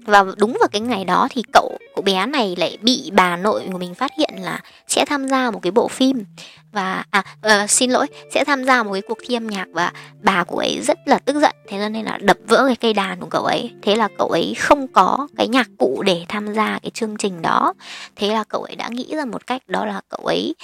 và 0.04 0.24
đúng 0.36 0.56
vào 0.60 0.68
cái 0.72 0.80
ngày 0.80 1.04
đó 1.04 1.28
thì 1.30 1.42
cậu 1.52 1.78
cậu 1.94 2.02
bé 2.02 2.26
này 2.26 2.56
lại 2.58 2.78
bị 2.82 3.10
bà 3.12 3.36
nội 3.36 3.62
của 3.72 3.78
mình 3.78 3.94
phát 3.94 4.10
hiện 4.18 4.30
là 4.40 4.60
sẽ 4.86 5.04
tham 5.04 5.28
gia 5.28 5.50
một 5.50 5.58
cái 5.62 5.72
bộ 5.72 5.88
phim. 5.88 6.24
Và 6.72 7.04
à 7.10 7.24
uh, 7.64 7.70
xin 7.70 7.90
lỗi 7.90 8.06
sẽ 8.34 8.44
tham 8.44 8.64
gia 8.64 8.82
một 8.82 8.92
cái 8.92 9.02
cuộc 9.02 9.18
thi 9.26 9.34
âm 9.34 9.46
nhạc 9.46 9.68
và 9.72 9.92
bà 10.22 10.44
của 10.44 10.58
ấy 10.58 10.80
rất 10.82 10.98
là 11.06 11.18
tức 11.18 11.36
giận. 11.40 11.54
Thế 11.68 11.78
cho 11.78 11.88
nên 11.88 12.04
là 12.04 12.18
đập 12.20 12.36
vỡ 12.46 12.64
cái 12.66 12.76
cây 12.76 12.94
đàn 12.94 13.20
của 13.20 13.26
cậu 13.30 13.44
ấy. 13.44 13.70
Thế 13.82 13.96
là 13.96 14.08
cậu 14.18 14.28
ấy 14.28 14.54
không 14.58 14.88
có 14.88 15.28
cái 15.36 15.48
nhạc 15.48 15.68
cụ 15.78 16.02
để 16.06 16.24
tham 16.28 16.54
gia 16.54 16.78
cái 16.82 16.90
chương 16.90 17.16
trình 17.16 17.42
đó. 17.42 17.74
Thế 18.16 18.28
là 18.28 18.44
cậu 18.44 18.62
ấy 18.62 18.76
đã 18.76 18.88
nghĩ 18.88 19.06
ra 19.16 19.24
một 19.24 19.46
cách 19.46 19.62
đó 19.66 19.84
là 19.84 20.00
cậu 20.08 20.26
ấy 20.26 20.54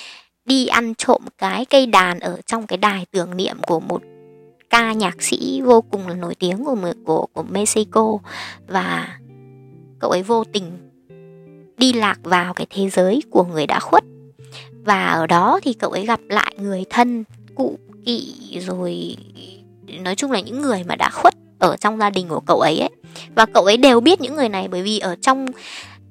đi 0.44 0.66
ăn 0.66 0.94
trộm 0.94 1.22
cái 1.38 1.64
cây 1.64 1.86
đàn 1.86 2.20
ở 2.20 2.40
trong 2.46 2.66
cái 2.66 2.76
đài 2.76 3.06
tưởng 3.10 3.36
niệm 3.36 3.56
của 3.66 3.80
một 3.80 4.02
ca 4.70 4.92
nhạc 4.92 5.22
sĩ 5.22 5.60
vô 5.64 5.80
cùng 5.80 6.08
là 6.08 6.14
nổi 6.14 6.34
tiếng 6.34 6.64
của 6.64 6.76
của 7.04 7.26
của 7.32 7.42
Mexico. 7.42 8.18
Và 8.66 9.18
cậu 10.04 10.10
ấy 10.10 10.22
vô 10.22 10.44
tình 10.44 10.64
đi 11.78 11.92
lạc 11.92 12.18
vào 12.22 12.54
cái 12.54 12.66
thế 12.70 12.90
giới 12.90 13.22
của 13.30 13.44
người 13.44 13.66
đã 13.66 13.80
khuất. 13.80 14.04
Và 14.84 15.06
ở 15.06 15.26
đó 15.26 15.60
thì 15.62 15.72
cậu 15.72 15.90
ấy 15.90 16.06
gặp 16.06 16.20
lại 16.28 16.54
người 16.58 16.84
thân, 16.90 17.24
cụ 17.54 17.78
kỵ, 18.04 18.34
rồi 18.60 19.16
nói 20.00 20.14
chung 20.14 20.30
là 20.30 20.40
những 20.40 20.62
người 20.62 20.84
mà 20.84 20.96
đã 20.96 21.10
khuất 21.10 21.34
ở 21.58 21.76
trong 21.76 21.98
gia 21.98 22.10
đình 22.10 22.28
của 22.28 22.40
cậu 22.40 22.60
ấy 22.60 22.78
ấy. 22.78 22.90
Và 23.34 23.46
cậu 23.46 23.64
ấy 23.64 23.76
đều 23.76 24.00
biết 24.00 24.20
những 24.20 24.36
người 24.36 24.48
này 24.48 24.68
bởi 24.68 24.82
vì 24.82 24.98
ở 24.98 25.16
trong 25.20 25.46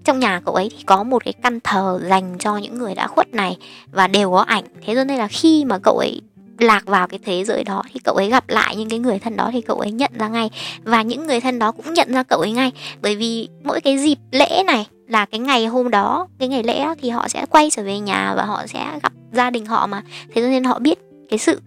trong 0.04 0.19
nhà 0.19 0.42
cậu 0.45 0.56
ấy 0.56 0.69
thì 0.78 0.84
có 0.84 1.04
một 1.04 1.25
cái 1.25 1.34
căn 1.34 1.60
thờ 1.63 2.00
dành 2.04 2.36
cho 2.40 2.57
những 2.57 2.78
người 2.78 2.95
đã 2.95 3.07
khuất 3.07 3.34
này 3.34 3.57
và 3.92 4.07
đều 4.07 4.31
có 4.31 4.40
ảnh. 4.40 4.66
Thế 4.86 4.95
cho 4.95 5.04
nên 5.04 5.18
là 5.18 5.28
khi 5.28 5.66
mà 5.66 5.80
cậu 5.84 5.98
ấy 5.98 6.22
lạc 6.59 6.85
vào 6.85 7.07
cái 7.07 7.19
thế 7.25 7.44
giới 7.44 7.63
đó 7.63 7.83
thì 7.94 8.00
cậu 8.03 8.15
ấy 8.15 8.29
gặp 8.29 8.50
lại 8.50 8.75
những 8.75 8.89
cái 8.89 9.00
người 9.00 9.19
thân 9.19 9.35
đó 9.35 9.50
thì 9.53 9.61
cậu 9.61 9.79
ấy 9.79 9.91
nhận 9.91 10.11
ra 10.19 10.27
ngay. 10.27 10.50
Và 10.83 11.01
những 11.01 11.27
người 11.27 11.39
thân 11.39 11.59
đó 11.59 11.71
cũng 11.71 11.94
nhận 11.94 12.13
ra 12.13 12.23
cậu 12.23 12.39
ấy 12.39 12.51
ngay. 12.51 12.71
Bởi 13.01 13.16
vì 13.16 13.47
mỗi 13.63 13.81
cái 13.81 13.97
dịp 13.97 14.18
lễ 14.31 14.63
này 14.68 14.87
là 15.07 15.25
cái 15.25 15.39
ngày 15.39 15.66
hôm 15.66 15.89
đó, 15.89 16.28
cái 16.39 16.47
ngày 16.47 16.63
lễ 16.63 16.85
thì 17.01 17.09
họ 17.09 17.28
sẽ 17.28 17.45
quay 17.49 17.69
trở 17.69 17.83
về 17.83 17.99
nhà 17.99 18.33
và 18.37 18.45
họ 18.45 18.68
sẽ 18.68 18.99
gặp 19.04 19.13
gia 19.31 19.49
đình 19.49 19.66
họ 19.66 19.87
mà. 19.87 20.01
Thế 20.35 20.42
cho 20.42 20.47
nên 20.47 20.63
họ 20.63 20.80
biết 20.80 20.99
cái 21.30 21.39
sự 21.39 21.61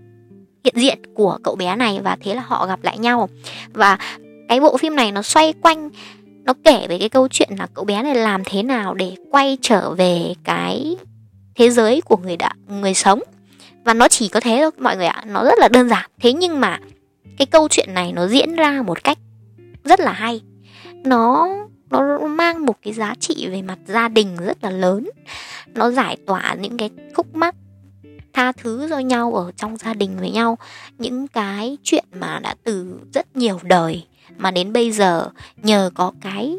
hiện 0.64 0.74
diện 0.76 0.98
của 1.14 1.38
cậu 1.42 1.56
bé 1.56 1.76
này 1.76 2.00
và 2.02 2.16
thế 2.20 2.34
là 2.34 2.42
họ 2.46 2.66
gặp 2.66 2.78
lại 2.82 2.98
nhau. 2.98 3.28
Và 3.72 3.98
cái 4.48 4.60
bộ 4.60 4.76
phim 4.76 4.96
này 4.96 5.12
nó 5.12 5.22
xoay 5.22 5.52
quanh, 5.52 5.90
nó 6.44 6.54
kể 6.64 6.86
về 6.88 6.98
cái 6.98 7.08
câu 7.08 7.28
chuyện 7.28 7.48
là 7.58 7.66
cậu 7.74 7.84
bé 7.84 8.02
này 8.02 8.14
làm 8.14 8.44
thế 8.44 8.62
nào 8.62 8.94
để 8.94 9.14
quay 9.30 9.58
trở 9.62 9.90
về 9.90 10.34
cái 10.44 10.96
thế 11.54 11.70
giới 11.70 12.00
của 12.00 12.16
người 12.16 12.36
đã, 12.36 12.50
người 12.68 12.94
sống 12.94 13.20
và 13.86 13.94
nó 13.94 14.08
chỉ 14.08 14.28
có 14.28 14.40
thế 14.40 14.58
thôi, 14.62 14.70
mọi 14.78 14.96
người 14.96 15.06
ạ. 15.06 15.24
Nó 15.26 15.44
rất 15.44 15.58
là 15.58 15.68
đơn 15.68 15.88
giản. 15.88 16.10
Thế 16.20 16.32
nhưng 16.32 16.60
mà 16.60 16.78
cái 17.38 17.46
câu 17.46 17.68
chuyện 17.70 17.94
này 17.94 18.12
nó 18.12 18.26
diễn 18.26 18.56
ra 18.56 18.82
một 18.82 19.04
cách 19.04 19.18
rất 19.84 20.00
là 20.00 20.12
hay. 20.12 20.40
Nó 21.04 21.48
nó 21.90 22.18
mang 22.18 22.66
một 22.66 22.74
cái 22.82 22.92
giá 22.92 23.14
trị 23.20 23.48
về 23.50 23.62
mặt 23.62 23.78
gia 23.86 24.08
đình 24.08 24.36
rất 24.36 24.64
là 24.64 24.70
lớn. 24.70 25.10
Nó 25.74 25.90
giải 25.90 26.16
tỏa 26.26 26.54
những 26.60 26.76
cái 26.76 26.90
khúc 27.14 27.34
mắc, 27.34 27.54
tha 28.32 28.52
thứ 28.52 28.86
cho 28.90 28.98
nhau 28.98 29.34
ở 29.34 29.52
trong 29.56 29.76
gia 29.76 29.94
đình 29.94 30.16
với 30.20 30.30
nhau. 30.30 30.58
Những 30.98 31.28
cái 31.28 31.78
chuyện 31.82 32.04
mà 32.20 32.40
đã 32.42 32.54
từ 32.64 32.98
rất 33.14 33.36
nhiều 33.36 33.60
đời 33.62 34.04
mà 34.36 34.50
đến 34.50 34.72
bây 34.72 34.90
giờ 34.90 35.28
nhờ 35.56 35.90
có 35.94 36.12
cái 36.20 36.58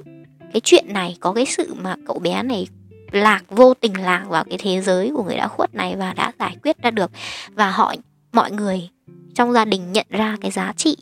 cái 0.53 0.61
chuyện 0.63 0.93
này, 0.93 1.17
có 1.19 1.33
cái 1.33 1.45
sự 1.45 1.73
mà 1.73 1.95
cậu 2.07 2.19
bé 2.19 2.43
này 2.43 2.67
lạc, 3.11 3.43
vô 3.49 3.73
tình 3.73 4.01
lạc 4.01 4.25
vào 4.29 4.43
cái 4.43 4.57
thế 4.57 4.81
giới 4.81 5.11
của 5.15 5.23
người 5.23 5.37
đã 5.37 5.47
khuất 5.47 5.75
này 5.75 5.95
và 5.95 6.13
đã 6.13 6.31
giải 6.39 6.57
quyết 6.63 6.81
ra 6.81 6.91
được. 6.91 7.11
Và 7.53 7.69
họ, 7.69 7.93
mọi 8.33 8.51
người 8.51 8.89
trong 9.35 9.53
gia 9.53 9.65
đình 9.65 9.91
nhận 9.91 10.05
ra 10.09 10.37
cái 10.41 10.51
giá 10.51 10.73
trị 10.77 10.97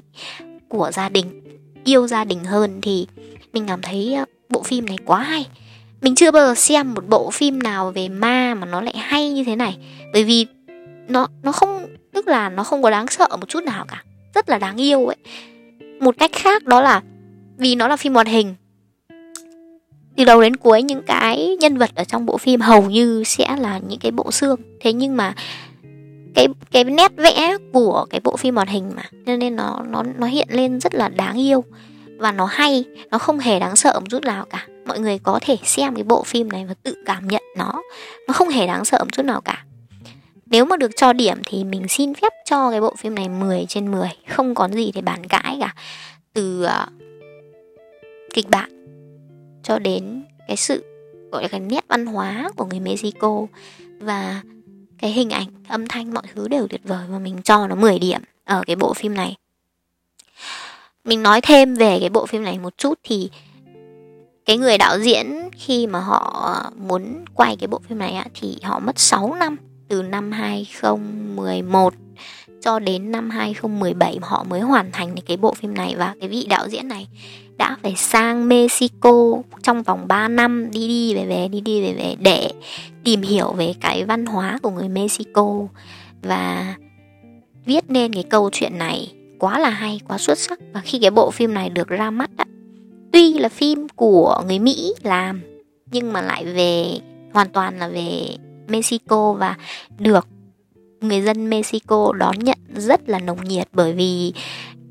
của 0.67 0.91
gia 0.93 1.09
đình, 1.09 1.41
yêu 1.83 2.07
gia 2.07 2.23
đình 2.23 2.43
hơn 2.43 2.79
thì 2.81 3.07
mình 3.53 3.67
cảm 3.67 3.81
thấy 3.81 4.13
ờ, 4.13 4.25
bộ 4.49 4.63
phim 4.63 4.85
này 4.85 4.97
quá 5.05 5.19
hay. 5.19 5.47
Mình 6.01 6.15
chưa 6.15 6.31
bao 6.31 6.47
giờ 6.47 6.55
xem 6.55 6.93
một 6.93 7.03
bộ 7.07 7.31
phim 7.31 7.63
nào 7.63 7.91
về 7.91 8.09
ma 8.09 8.53
mà 8.53 8.67
nó 8.67 8.81
lại 8.81 8.97
hay 8.97 9.29
như 9.29 9.43
thế 9.43 9.55
này. 9.55 9.77
Bởi 10.13 10.23
vì 10.23 10.45
nó 11.07 11.27
nó 11.43 11.51
không, 11.51 11.87
tức 12.13 12.27
là 12.27 12.49
nó 12.49 12.63
không 12.63 12.81
có 12.81 12.89
đáng 12.89 13.07
sợ 13.07 13.27
một 13.31 13.49
chút 13.49 13.63
nào 13.63 13.85
cả. 13.87 14.03
Rất 14.35 14.49
là 14.49 14.57
đáng 14.57 14.77
yêu 14.77 15.05
ấy. 15.05 15.17
Một 15.99 16.15
cách 16.17 16.31
khác 16.33 16.63
đó 16.63 16.81
là, 16.81 17.01
vì 17.57 17.75
nó 17.75 17.87
là 17.87 17.97
phim 17.97 18.13
hoạt 18.13 18.27
hình 18.27 18.55
từ 20.17 20.25
đầu 20.25 20.41
đến 20.41 20.55
cuối 20.55 20.81
những 20.81 21.03
cái 21.03 21.57
nhân 21.59 21.77
vật 21.77 21.89
ở 21.95 22.03
trong 22.03 22.25
bộ 22.25 22.37
phim 22.37 22.61
hầu 22.61 22.89
như 22.89 23.23
sẽ 23.25 23.55
là 23.59 23.79
những 23.87 23.99
cái 23.99 24.11
bộ 24.11 24.31
xương. 24.31 24.59
Thế 24.79 24.93
nhưng 24.93 25.17
mà 25.17 25.33
cái 26.35 26.47
cái 26.71 26.83
nét 26.83 27.11
vẽ 27.17 27.57
của 27.73 28.05
cái 28.09 28.21
bộ 28.23 28.37
phim 28.37 28.55
hoạt 28.55 28.69
hình 28.69 28.91
mà 28.95 29.03
cho 29.25 29.35
nên 29.35 29.55
nó 29.55 29.81
nó 29.89 30.03
nó 30.17 30.27
hiện 30.27 30.47
lên 30.51 30.79
rất 30.79 30.95
là 30.95 31.09
đáng 31.09 31.39
yêu. 31.39 31.63
Và 32.17 32.31
nó 32.31 32.45
hay 32.45 32.83
nó 33.11 33.17
không 33.17 33.39
hề 33.39 33.59
đáng 33.59 33.75
sợ 33.75 33.99
một 33.99 34.05
chút 34.09 34.23
nào 34.23 34.45
cả. 34.49 34.67
Mọi 34.87 34.99
người 34.99 35.19
có 35.23 35.39
thể 35.41 35.57
xem 35.63 35.95
cái 35.95 36.03
bộ 36.03 36.23
phim 36.23 36.49
này 36.49 36.65
và 36.65 36.73
tự 36.83 36.95
cảm 37.05 37.27
nhận 37.27 37.43
nó 37.57 37.81
nó 38.27 38.33
không 38.33 38.49
hề 38.49 38.67
đáng 38.67 38.85
sợ 38.85 38.99
một 38.99 39.11
chút 39.11 39.25
nào 39.25 39.41
cả. 39.41 39.63
Nếu 40.45 40.65
mà 40.65 40.77
được 40.77 40.91
cho 40.95 41.13
điểm 41.13 41.37
thì 41.45 41.63
mình 41.63 41.87
xin 41.87 42.13
phép 42.13 42.33
cho 42.45 42.71
cái 42.71 42.81
bộ 42.81 42.95
phim 42.97 43.15
này 43.15 43.29
10 43.29 43.65
trên 43.69 43.91
10 43.91 44.09
không 44.27 44.55
có 44.55 44.69
gì 44.71 44.91
để 44.95 45.01
bàn 45.01 45.27
cãi 45.27 45.57
cả. 45.59 45.73
Từ 46.33 46.65
uh, 46.65 46.89
kịch 48.33 48.49
bản 48.49 48.74
cho 49.65 49.79
đến 49.79 50.23
cái 50.47 50.57
sự 50.57 50.83
gọi 51.31 51.41
là 51.41 51.47
cái 51.47 51.59
nét 51.59 51.85
văn 51.87 52.05
hóa 52.05 52.49
của 52.55 52.65
người 52.65 52.79
Mexico 52.79 53.45
và 53.99 54.41
cái 54.99 55.11
hình 55.11 55.29
ảnh 55.29 55.47
âm 55.67 55.87
thanh 55.87 56.13
mọi 56.13 56.23
thứ 56.33 56.47
đều 56.47 56.67
tuyệt 56.67 56.81
vời 56.83 57.05
và 57.09 57.19
mình 57.19 57.41
cho 57.43 57.67
nó 57.67 57.75
10 57.75 57.99
điểm 57.99 58.21
ở 58.43 58.63
cái 58.67 58.75
bộ 58.75 58.93
phim 58.93 59.13
này. 59.13 59.35
Mình 61.03 61.23
nói 61.23 61.41
thêm 61.41 61.75
về 61.75 61.97
cái 61.99 62.09
bộ 62.09 62.25
phim 62.25 62.43
này 62.43 62.59
một 62.59 62.77
chút 62.77 62.99
thì 63.03 63.29
cái 64.45 64.57
người 64.57 64.77
đạo 64.77 64.99
diễn 64.99 65.49
khi 65.51 65.87
mà 65.87 65.99
họ 65.99 66.71
muốn 66.77 67.25
quay 67.33 67.55
cái 67.59 67.67
bộ 67.67 67.79
phim 67.87 67.97
này 67.97 68.11
á, 68.11 68.25
thì 68.33 68.57
họ 68.63 68.79
mất 68.79 68.99
6 68.99 69.35
năm 69.35 69.57
từ 69.87 70.01
năm 70.01 70.31
2011 70.31 71.93
cho 72.65 72.79
đến 72.79 73.11
năm 73.11 73.29
2017 73.29 74.19
họ 74.21 74.45
mới 74.49 74.59
hoàn 74.59 74.91
thành 74.91 75.15
cái 75.25 75.37
bộ 75.37 75.53
phim 75.53 75.73
này. 75.73 75.95
Và 75.97 76.15
cái 76.19 76.29
vị 76.29 76.45
đạo 76.49 76.67
diễn 76.69 76.87
này 76.87 77.07
đã 77.57 77.77
phải 77.83 77.95
sang 77.95 78.47
Mexico 78.47 79.37
trong 79.63 79.83
vòng 79.83 80.07
3 80.07 80.27
năm 80.27 80.71
đi 80.71 80.87
đi 80.87 81.15
về 81.15 81.25
về 81.25 81.47
đi 81.47 81.61
đi 81.61 81.81
về 81.81 81.93
về 81.93 82.15
để 82.19 82.51
tìm 83.03 83.21
hiểu 83.21 83.51
về 83.51 83.73
cái 83.81 84.03
văn 84.03 84.25
hóa 84.25 84.59
của 84.61 84.69
người 84.69 84.89
Mexico. 84.89 85.67
Và 86.21 86.75
viết 87.65 87.89
nên 87.89 88.13
cái 88.13 88.23
câu 88.23 88.49
chuyện 88.53 88.77
này 88.77 89.13
quá 89.39 89.59
là 89.59 89.69
hay 89.69 89.99
quá 90.07 90.17
xuất 90.17 90.37
sắc. 90.37 90.59
Và 90.73 90.81
khi 90.81 90.99
cái 91.01 91.11
bộ 91.11 91.31
phim 91.31 91.53
này 91.53 91.69
được 91.69 91.87
ra 91.87 92.11
mắt 92.11 92.29
á, 92.37 92.45
tuy 93.11 93.33
là 93.33 93.49
phim 93.49 93.87
của 93.95 94.43
người 94.47 94.59
Mỹ 94.59 94.93
làm 95.03 95.41
nhưng 95.91 96.13
mà 96.13 96.21
lại 96.21 96.45
về 96.45 96.85
hoàn 97.33 97.49
toàn 97.49 97.79
là 97.79 97.87
về 97.87 98.37
Mexico 98.67 99.33
và 99.33 99.55
được 99.99 100.27
người 101.01 101.21
dân 101.21 101.49
Mexico 101.49 102.13
đón 102.13 102.39
nhận 102.39 102.57
rất 102.75 103.09
là 103.09 103.19
nồng 103.19 103.43
nhiệt 103.43 103.67
bởi 103.73 103.93
vì 103.93 104.33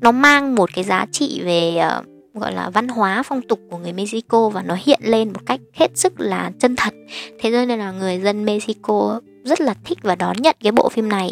nó 0.01 0.11
mang 0.11 0.55
một 0.55 0.69
cái 0.75 0.83
giá 0.83 1.05
trị 1.11 1.41
về 1.43 1.83
uh, 1.99 2.05
gọi 2.33 2.53
là 2.53 2.69
văn 2.69 2.87
hóa 2.87 3.23
phong 3.23 3.41
tục 3.41 3.59
của 3.71 3.77
người 3.77 3.93
Mexico 3.93 4.49
và 4.49 4.61
nó 4.61 4.77
hiện 4.85 4.99
lên 5.03 5.33
một 5.33 5.39
cách 5.45 5.59
hết 5.73 5.97
sức 5.97 6.13
là 6.17 6.51
chân 6.59 6.75
thật. 6.75 6.93
Thế 7.39 7.51
cho 7.51 7.65
nên 7.65 7.79
là 7.79 7.91
người 7.91 8.19
dân 8.19 8.45
Mexico 8.45 9.19
rất 9.43 9.61
là 9.61 9.75
thích 9.85 9.97
và 10.01 10.15
đón 10.15 10.37
nhận 10.41 10.55
cái 10.63 10.71
bộ 10.71 10.89
phim 10.89 11.09
này. 11.09 11.31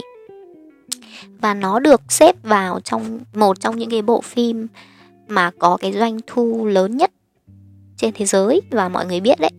Và 1.42 1.54
nó 1.54 1.80
được 1.80 2.02
xếp 2.10 2.36
vào 2.44 2.80
trong 2.80 3.20
một 3.34 3.60
trong 3.60 3.78
những 3.78 3.90
cái 3.90 4.02
bộ 4.02 4.22
phim 4.22 4.68
mà 5.28 5.52
có 5.60 5.78
cái 5.78 5.94
doanh 5.94 6.20
thu 6.28 6.66
lớn 6.66 6.98
nhất 6.98 7.12
trên 7.98 8.14
thế 8.14 8.26
giới 8.26 8.62
và 8.72 8.90
mọi 8.90 9.06
người 9.06 9.20
biết 9.20 9.40
đấy 9.40 9.52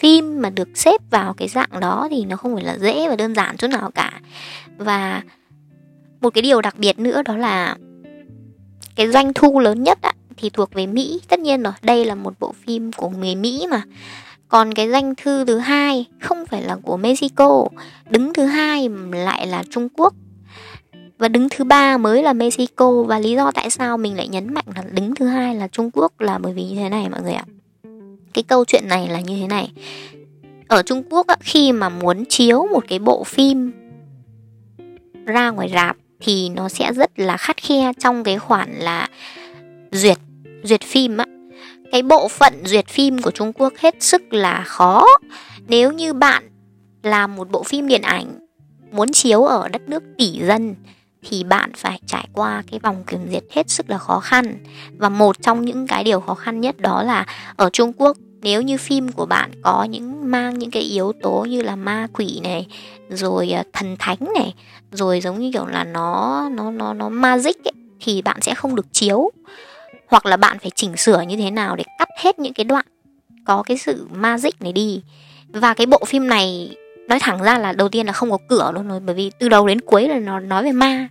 phim 0.00 0.42
mà 0.42 0.50
được 0.50 0.68
xếp 0.74 1.00
vào 1.10 1.34
cái 1.34 1.48
dạng 1.48 1.80
đó 1.80 2.08
thì 2.10 2.24
nó 2.24 2.36
không 2.36 2.54
phải 2.54 2.64
là 2.64 2.78
dễ 2.78 3.08
và 3.08 3.16
đơn 3.16 3.34
giản 3.34 3.56
chút 3.56 3.66
nào 3.66 3.90
cả. 3.94 4.20
Và 4.76 5.22
một 6.20 6.30
cái 6.30 6.42
điều 6.42 6.60
đặc 6.60 6.78
biệt 6.78 6.98
nữa 6.98 7.22
đó 7.22 7.36
là 7.36 7.76
cái 8.96 9.08
doanh 9.08 9.32
thu 9.34 9.58
lớn 9.58 9.82
nhất 9.82 9.98
á, 10.02 10.12
thì 10.36 10.50
thuộc 10.50 10.74
về 10.74 10.86
Mỹ. 10.86 11.20
Tất 11.28 11.40
nhiên 11.40 11.62
rồi 11.62 11.72
đây 11.82 12.04
là 12.04 12.14
một 12.14 12.34
bộ 12.40 12.54
phim 12.64 12.92
của 12.92 13.08
người 13.08 13.34
Mỹ 13.34 13.66
mà. 13.70 13.82
Còn 14.48 14.74
cái 14.74 14.90
danh 14.90 15.14
thư 15.14 15.44
thứ 15.44 15.58
hai 15.58 16.06
không 16.20 16.46
phải 16.46 16.62
là 16.62 16.76
của 16.82 16.96
Mexico 16.96 17.64
đứng 18.10 18.34
thứ 18.34 18.44
hai 18.44 18.88
lại 19.12 19.46
là 19.46 19.64
Trung 19.70 19.88
Quốc. 19.96 20.14
Và 21.18 21.28
đứng 21.28 21.48
thứ 21.48 21.64
ba 21.64 21.96
mới 21.96 22.22
là 22.22 22.32
Mexico. 22.32 23.02
Và 23.02 23.18
lý 23.18 23.34
do 23.34 23.50
tại 23.50 23.70
sao 23.70 23.98
mình 23.98 24.16
lại 24.16 24.28
nhấn 24.28 24.54
mạnh 24.54 24.64
là 24.76 24.82
đứng 24.92 25.14
thứ 25.14 25.26
hai 25.26 25.54
là 25.54 25.68
Trung 25.68 25.90
Quốc 25.92 26.20
là 26.20 26.38
bởi 26.38 26.52
vì 26.52 26.64
như 26.64 26.76
thế 26.76 26.88
này 26.88 27.08
mọi 27.08 27.22
người 27.22 27.32
ạ 27.32 27.44
cái 28.34 28.42
câu 28.42 28.64
chuyện 28.64 28.88
này 28.88 29.08
là 29.08 29.20
như 29.20 29.36
thế 29.40 29.46
này. 29.46 29.72
Ở 30.68 30.82
Trung 30.82 31.02
Quốc 31.10 31.26
khi 31.40 31.72
mà 31.72 31.88
muốn 31.88 32.24
chiếu 32.28 32.66
một 32.72 32.84
cái 32.88 32.98
bộ 32.98 33.24
phim 33.24 33.72
ra 35.26 35.50
ngoài 35.50 35.70
rạp 35.74 35.96
thì 36.20 36.48
nó 36.48 36.68
sẽ 36.68 36.92
rất 36.92 37.10
là 37.16 37.36
khắt 37.36 37.56
khe 37.56 37.92
trong 37.98 38.24
cái 38.24 38.38
khoản 38.38 38.74
là 38.74 39.08
duyệt 39.92 40.18
duyệt 40.62 40.80
phim 40.82 41.16
á. 41.16 41.24
Cái 41.92 42.02
bộ 42.02 42.28
phận 42.28 42.54
duyệt 42.64 42.88
phim 42.88 43.22
của 43.22 43.30
Trung 43.30 43.52
Quốc 43.52 43.72
hết 43.78 43.94
sức 44.00 44.32
là 44.32 44.64
khó. 44.66 45.06
Nếu 45.68 45.92
như 45.92 46.12
bạn 46.12 46.50
làm 47.02 47.36
một 47.36 47.50
bộ 47.50 47.62
phim 47.62 47.88
điện 47.88 48.02
ảnh 48.02 48.26
muốn 48.92 49.12
chiếu 49.12 49.44
ở 49.44 49.68
đất 49.68 49.82
nước 49.88 50.02
tỷ 50.18 50.40
dân 50.46 50.74
thì 51.22 51.44
bạn 51.44 51.72
phải 51.76 52.00
trải 52.06 52.28
qua 52.32 52.62
cái 52.70 52.80
vòng 52.82 53.04
kiểm 53.06 53.30
duyệt 53.30 53.44
hết 53.50 53.70
sức 53.70 53.90
là 53.90 53.98
khó 53.98 54.20
khăn. 54.20 54.64
Và 54.98 55.08
một 55.08 55.42
trong 55.42 55.64
những 55.64 55.86
cái 55.86 56.04
điều 56.04 56.20
khó 56.20 56.34
khăn 56.34 56.60
nhất 56.60 56.78
đó 56.78 57.02
là 57.02 57.26
ở 57.56 57.70
Trung 57.72 57.92
Quốc 57.92 58.16
nếu 58.42 58.62
như 58.62 58.78
phim 58.78 59.12
của 59.12 59.26
bạn 59.26 59.50
có 59.62 59.84
những 59.84 60.30
mang 60.30 60.58
những 60.58 60.70
cái 60.70 60.82
yếu 60.82 61.12
tố 61.22 61.46
như 61.48 61.62
là 61.62 61.76
ma 61.76 62.06
quỷ 62.12 62.40
này 62.42 62.66
rồi 63.08 63.50
à, 63.50 63.64
thần 63.72 63.96
thánh 63.98 64.18
này 64.34 64.54
rồi 64.92 65.20
giống 65.20 65.38
như 65.38 65.50
kiểu 65.52 65.66
là 65.66 65.84
nó 65.84 66.48
nó 66.52 66.70
nó 66.70 66.92
nó 66.92 67.08
magic 67.08 67.64
ấy, 67.64 67.72
thì 68.00 68.22
bạn 68.22 68.40
sẽ 68.40 68.54
không 68.54 68.74
được 68.74 68.86
chiếu. 68.92 69.30
Hoặc 70.08 70.26
là 70.26 70.36
bạn 70.36 70.58
phải 70.58 70.70
chỉnh 70.74 70.96
sửa 70.96 71.20
như 71.20 71.36
thế 71.36 71.50
nào 71.50 71.76
để 71.76 71.84
cắt 71.98 72.08
hết 72.18 72.38
những 72.38 72.54
cái 72.54 72.64
đoạn 72.64 72.86
có 73.44 73.62
cái 73.62 73.78
sự 73.78 74.06
magic 74.10 74.62
này 74.62 74.72
đi. 74.72 75.02
Và 75.48 75.74
cái 75.74 75.86
bộ 75.86 75.98
phim 76.06 76.26
này 76.28 76.76
nói 77.10 77.18
thẳng 77.20 77.42
ra 77.42 77.58
là 77.58 77.72
đầu 77.72 77.88
tiên 77.88 78.06
là 78.06 78.12
không 78.12 78.30
có 78.30 78.38
cửa 78.48 78.72
luôn 78.74 78.88
rồi 78.88 79.00
bởi 79.00 79.14
vì 79.14 79.30
từ 79.38 79.48
đầu 79.48 79.66
đến 79.66 79.80
cuối 79.80 80.08
là 80.08 80.18
nó 80.18 80.40
nói 80.40 80.64
về 80.64 80.72
ma. 80.72 81.08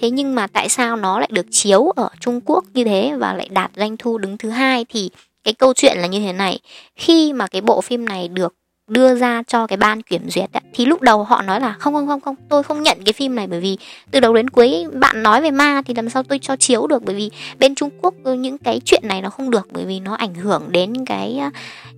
Thế 0.00 0.10
nhưng 0.10 0.34
mà 0.34 0.46
tại 0.46 0.68
sao 0.68 0.96
nó 0.96 1.18
lại 1.18 1.28
được 1.32 1.46
chiếu 1.50 1.90
ở 1.96 2.08
Trung 2.20 2.40
Quốc 2.44 2.64
như 2.74 2.84
thế 2.84 3.14
và 3.18 3.34
lại 3.34 3.48
đạt 3.50 3.70
doanh 3.76 3.96
thu 3.96 4.18
đứng 4.18 4.38
thứ 4.38 4.50
hai 4.50 4.86
thì 4.88 5.10
cái 5.44 5.54
câu 5.54 5.74
chuyện 5.74 5.98
là 5.98 6.06
như 6.06 6.20
thế 6.20 6.32
này. 6.32 6.60
Khi 6.96 7.32
mà 7.32 7.46
cái 7.46 7.60
bộ 7.60 7.80
phim 7.80 8.04
này 8.04 8.28
được 8.28 8.54
đưa 8.88 9.14
ra 9.14 9.42
cho 9.46 9.66
cái 9.66 9.76
ban 9.76 10.02
kiểm 10.02 10.30
duyệt 10.30 10.52
ấy, 10.52 10.62
thì 10.74 10.84
lúc 10.84 11.00
đầu 11.00 11.24
họ 11.24 11.42
nói 11.42 11.60
là 11.60 11.72
không 11.72 11.94
không 11.94 12.06
không 12.06 12.20
không 12.20 12.34
tôi 12.48 12.62
không 12.62 12.82
nhận 12.82 12.98
cái 13.04 13.12
phim 13.12 13.34
này 13.34 13.46
bởi 13.46 13.60
vì 13.60 13.78
từ 14.10 14.20
đầu 14.20 14.34
đến 14.34 14.50
cuối 14.50 14.86
bạn 14.92 15.22
nói 15.22 15.42
về 15.42 15.50
ma 15.50 15.82
thì 15.86 15.94
làm 15.94 16.08
sao 16.08 16.22
tôi 16.22 16.38
cho 16.38 16.56
chiếu 16.56 16.86
được? 16.86 17.02
Bởi 17.04 17.14
vì 17.14 17.30
bên 17.58 17.74
Trung 17.74 17.90
Quốc 18.02 18.14
những 18.24 18.58
cái 18.58 18.80
chuyện 18.84 19.02
này 19.04 19.22
nó 19.22 19.30
không 19.30 19.50
được 19.50 19.68
bởi 19.72 19.84
vì 19.84 20.00
nó 20.00 20.14
ảnh 20.14 20.34
hưởng 20.34 20.62
đến 20.68 21.04
cái 21.06 21.38
à, 21.38 21.50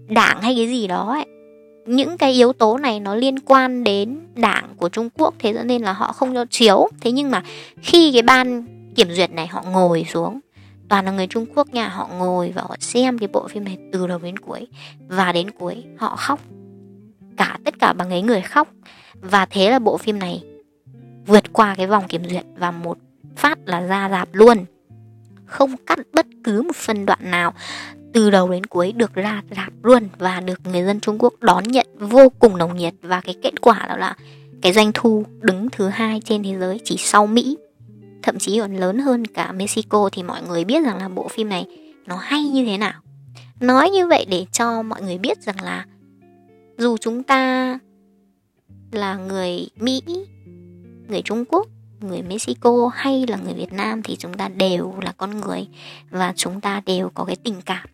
đảng 0.08 0.42
hay 0.42 0.54
cái 0.54 0.68
gì 0.68 0.86
đó 0.86 1.12
ấy 1.12 1.31
những 1.86 2.18
cái 2.18 2.32
yếu 2.32 2.52
tố 2.52 2.78
này 2.78 3.00
nó 3.00 3.14
liên 3.14 3.38
quan 3.38 3.84
đến 3.84 4.18
đảng 4.34 4.68
của 4.76 4.88
Trung 4.88 5.08
Quốc, 5.18 5.34
thế 5.38 5.52
cho 5.54 5.62
nên 5.62 5.82
là 5.82 5.92
họ 5.92 6.12
không 6.12 6.34
cho 6.34 6.44
chiếu. 6.50 6.88
Thế 7.00 7.12
nhưng 7.12 7.30
mà 7.30 7.42
khi 7.82 8.12
cái 8.12 8.22
ban 8.22 8.66
kiểm 8.94 9.10
duyệt 9.10 9.30
này 9.30 9.46
họ 9.46 9.64
ngồi 9.72 10.06
xuống, 10.12 10.40
toàn 10.88 11.04
là 11.04 11.12
người 11.12 11.26
Trung 11.26 11.46
Quốc 11.54 11.74
nha, 11.74 11.88
họ 11.88 12.08
ngồi 12.18 12.52
và 12.54 12.62
họ 12.62 12.76
xem 12.80 13.18
cái 13.18 13.28
bộ 13.32 13.48
phim 13.48 13.64
này 13.64 13.78
từ 13.92 14.06
đầu 14.06 14.18
đến 14.18 14.38
cuối 14.38 14.66
và 15.08 15.32
đến 15.32 15.50
cuối, 15.50 15.84
họ 15.96 16.16
khóc. 16.16 16.40
Cả, 17.36 17.58
tất 17.64 17.78
cả 17.78 17.92
bằng 17.92 18.10
ấy 18.10 18.22
người 18.22 18.40
khóc. 18.40 18.68
Và 19.14 19.46
thế 19.46 19.70
là 19.70 19.78
bộ 19.78 19.96
phim 19.96 20.18
này 20.18 20.42
vượt 21.26 21.52
qua 21.52 21.74
cái 21.74 21.86
vòng 21.86 22.04
kiểm 22.08 22.24
duyệt 22.30 22.44
và 22.56 22.70
một 22.70 22.98
phát 23.36 23.58
là 23.64 23.80
ra 23.80 24.08
rạp 24.10 24.28
luôn. 24.32 24.64
Không 25.44 25.76
cắt 25.86 25.98
bất 26.12 26.26
cứ 26.44 26.62
một 26.62 26.76
phân 26.76 27.06
đoạn 27.06 27.30
nào 27.30 27.54
từ 28.12 28.30
đầu 28.30 28.50
đến 28.50 28.66
cuối 28.66 28.92
được 28.92 29.14
ra 29.14 29.42
rạp 29.56 29.72
luôn 29.82 30.08
và 30.18 30.40
được 30.40 30.60
người 30.64 30.82
dân 30.82 31.00
Trung 31.00 31.16
Quốc 31.18 31.34
đón 31.40 31.64
nhận 31.64 31.86
vô 31.98 32.28
cùng 32.38 32.56
nồng 32.56 32.76
nhiệt. 32.76 32.94
Và 33.02 33.20
cái 33.20 33.34
kết 33.42 33.60
quả 33.60 33.86
đó 33.88 33.96
là 33.96 34.16
cái 34.62 34.72
doanh 34.72 34.90
thu 34.94 35.24
đứng 35.40 35.70
thứ 35.70 35.88
hai 35.88 36.20
trên 36.24 36.42
thế 36.42 36.58
giới 36.58 36.80
chỉ 36.84 36.96
sau 36.98 37.26
Mỹ, 37.26 37.56
thậm 38.22 38.38
chí 38.38 38.60
còn 38.60 38.76
lớn 38.76 38.98
hơn 38.98 39.26
cả 39.26 39.52
Mexico. 39.52 40.08
Thì 40.12 40.22
mọi 40.22 40.42
người 40.48 40.64
biết 40.64 40.84
rằng 40.84 40.98
là 40.98 41.08
bộ 41.08 41.28
phim 41.28 41.48
này 41.48 41.66
nó 42.06 42.16
hay 42.16 42.44
như 42.44 42.64
thế 42.64 42.78
nào. 42.78 43.00
Nói 43.60 43.90
như 43.90 44.06
vậy 44.06 44.26
để 44.30 44.46
cho 44.52 44.82
mọi 44.82 45.02
người 45.02 45.18
biết 45.18 45.42
rằng 45.42 45.62
là 45.62 45.86
dù 46.78 46.96
chúng 46.96 47.22
ta 47.22 47.78
là 48.92 49.16
người 49.16 49.68
Mỹ, 49.76 50.02
người 51.08 51.22
Trung 51.22 51.44
Quốc, 51.44 51.66
người 52.00 52.22
Mexico 52.22 52.90
hay 52.94 53.26
là 53.28 53.36
người 53.36 53.54
Việt 53.54 53.72
Nam 53.72 54.02
thì 54.02 54.16
chúng 54.16 54.34
ta 54.34 54.48
đều 54.48 54.94
là 55.00 55.12
con 55.16 55.40
người 55.40 55.66
và 56.10 56.32
chúng 56.36 56.60
ta 56.60 56.82
đều 56.86 57.10
có 57.14 57.24
cái 57.24 57.36
tình 57.36 57.60
cảm 57.66 57.88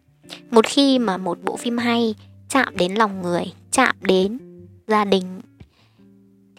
một 0.50 0.66
khi 0.66 0.99
mà 0.99 1.16
một 1.16 1.38
bộ 1.44 1.56
phim 1.56 1.78
hay 1.78 2.14
chạm 2.49 2.76
đến 2.76 2.94
lòng 2.94 3.23
người, 3.23 3.44
chạm 3.70 3.97
đến 4.00 4.38
gia 4.87 5.04
đình, 5.04 5.40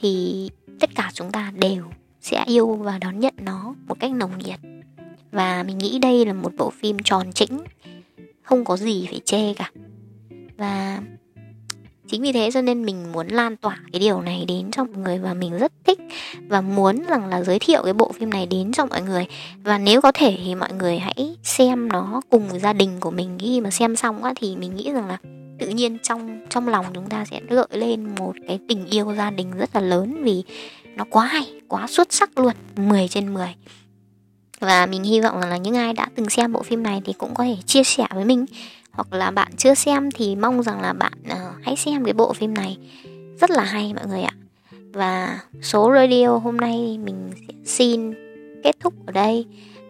thì 0.02 0.50
tất 0.80 0.90
cả 0.96 1.12
chúng 1.14 1.32
ta 1.32 1.52
đều 1.56 1.84
sẽ 2.22 2.44
yêu 2.48 2.76
và 2.76 2.98
đón 2.98 3.20
nhận 3.20 3.34
nó 3.42 3.76
một 3.88 4.00
cách 4.00 4.12
nồng 4.12 4.38
nhiệt. 4.38 4.60
Và 5.32 5.64
mình 5.64 5.78
nghĩ 5.78 6.00
đây 6.00 6.26
là 6.26 6.34
một 6.34 6.52
bộ 6.58 6.70
phim 6.70 6.98
tròn 7.04 7.32
chỉnh 7.34 7.60
không 8.42 8.66
có 8.66 8.78
gì 8.78 9.06
phải 9.06 9.22
chê 9.26 9.54
cả. 9.54 9.72
Và 10.58 11.02
chính 12.12 12.22
vì 12.22 12.32
thế 12.32 12.50
cho 12.54 12.62
nên 12.62 12.86
mình 12.86 13.12
muốn 13.12 13.28
lan 13.28 13.58
tỏa 13.58 13.80
cái 13.92 14.00
điều 14.00 14.22
này 14.22 14.46
đến 14.48 14.72
cho 14.72 14.84
mọi 14.84 14.98
người 14.98 15.20
và 15.20 15.34
mình 15.34 15.58
rất 15.58 15.72
thích 15.86 16.00
và 16.48 16.62
muốn 16.62 17.04
rằng 17.08 17.26
là 17.26 17.44
giới 17.44 17.60
thiệu 17.60 17.84
cái 17.84 17.94
bộ 17.94 18.12
phim 18.12 18.30
này 18.30 18.46
đến 18.46 18.72
cho 18.72 18.86
mọi 18.86 19.02
người. 19.02 19.26
Và 19.64 19.78
nếu 19.78 20.02
có 20.02 20.12
thể 20.12 20.38
thì 20.46 20.56
mọi 20.56 20.74
người 20.74 21.00
hãy 21.00 21.36
xem 21.44 21.88
nó 21.88 22.22
cùng 22.30 22.50
với 22.50 22.60
gia 22.60 22.74
đình 22.74 23.00
của 23.00 23.12
mình. 23.12 23.38
Khi 23.40 23.62
mà 23.62 23.70
xem 23.70 23.96
xong 23.96 24.24
á 24.24 24.34
thì 24.36 24.56
mình 24.56 24.76
nghĩ 24.76 24.92
rằng 24.92 25.08
là 25.08 25.18
tự 25.60 25.68
nhiên 25.68 25.98
trong 26.04 26.40
trong 26.50 26.68
lòng 26.68 26.86
chúng 26.94 27.10
ta 27.10 27.26
sẽ 27.26 27.40
gợi 27.50 27.68
lên 27.72 28.16
một 28.16 28.34
cái 28.48 28.60
tình 28.68 28.86
yêu 28.86 29.16
gia 29.18 29.32
đình 29.32 29.52
rất 29.52 29.76
là 29.76 29.82
lớn 29.82 30.24
vì 30.24 30.44
nó 30.96 31.06
quá 31.10 31.26
hay, 31.26 31.54
quá 31.68 31.88
xuất 31.88 32.14
sắc 32.14 32.38
luôn 32.38 32.54
10 32.76 33.08
trên 33.08 33.34
10 33.34 33.56
và 34.60 34.86
mình 34.86 35.04
hy 35.04 35.22
vọng 35.22 35.40
là 35.40 35.58
những 35.58 35.76
ai 35.76 35.94
đã 35.94 36.08
từng 36.16 36.30
xem 36.30 36.54
bộ 36.54 36.64
phim 36.64 36.84
này 36.84 37.02
thì 37.06 37.14
cũng 37.14 37.34
có 37.34 37.44
thể 37.44 37.56
chia 37.66 37.84
sẻ 37.84 38.06
với 38.14 38.26
mình 38.26 38.46
hoặc 38.92 39.14
là 39.14 39.32
bạn 39.32 39.52
chưa 39.58 39.74
xem 39.74 40.10
thì 40.12 40.36
mong 40.36 40.64
rằng 40.64 40.82
là 40.82 40.94
bạn 40.94 41.14
uh, 41.32 41.64
hãy 41.64 41.76
xem 41.76 42.04
cái 42.04 42.14
bộ 42.14 42.34
phim 42.34 42.54
này. 42.54 42.78
Rất 43.42 43.50
là 43.50 43.64
hay 43.64 43.94
mọi 43.94 44.08
người 44.08 44.22
ạ. 44.22 44.34
Và 44.94 45.40
số 45.62 45.94
radio 45.96 46.38
hôm 46.38 46.58
nay 46.58 46.98
mình 47.04 47.32
sẽ 47.36 47.54
xin 47.66 48.14
kết 48.64 48.80
thúc 48.80 48.94
ở 49.06 49.12
đây. 49.12 49.46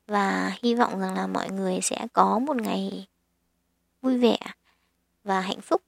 Và 0.08 0.52
hy 0.64 0.76
vọng 0.76 1.00
rằng 1.00 1.16
là 1.16 1.28
mọi 1.28 1.50
người 1.50 1.80
sẽ 1.82 2.08
có 2.14 2.40
một 2.40 2.56
ngày 2.56 3.08
vui 4.02 4.18
vẻ 4.18 4.38
và 5.24 5.42
hạnh 5.42 5.62
phúc. 5.62 5.82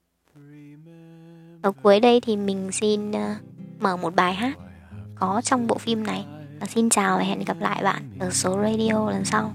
Ở 1.62 1.72
cuối 1.82 2.00
đây 2.00 2.20
thì 2.20 2.36
mình 2.36 2.72
xin 2.72 3.10
uh, 3.10 3.16
mở 3.80 3.96
một 3.96 4.14
bài 4.14 4.34
hát 4.34 4.58
có 5.14 5.40
trong 5.44 5.66
bộ 5.66 5.78
phim 5.78 6.04
này. 6.04 6.26
Và 6.60 6.66
xin 6.66 6.90
chào 6.90 7.18
và 7.18 7.24
hẹn 7.24 7.44
gặp 7.44 7.56
lại 7.60 7.82
bạn 7.82 8.10
ở 8.18 8.30
số 8.30 8.62
radio 8.62 9.10
lần 9.10 9.24
sau. 9.24 9.52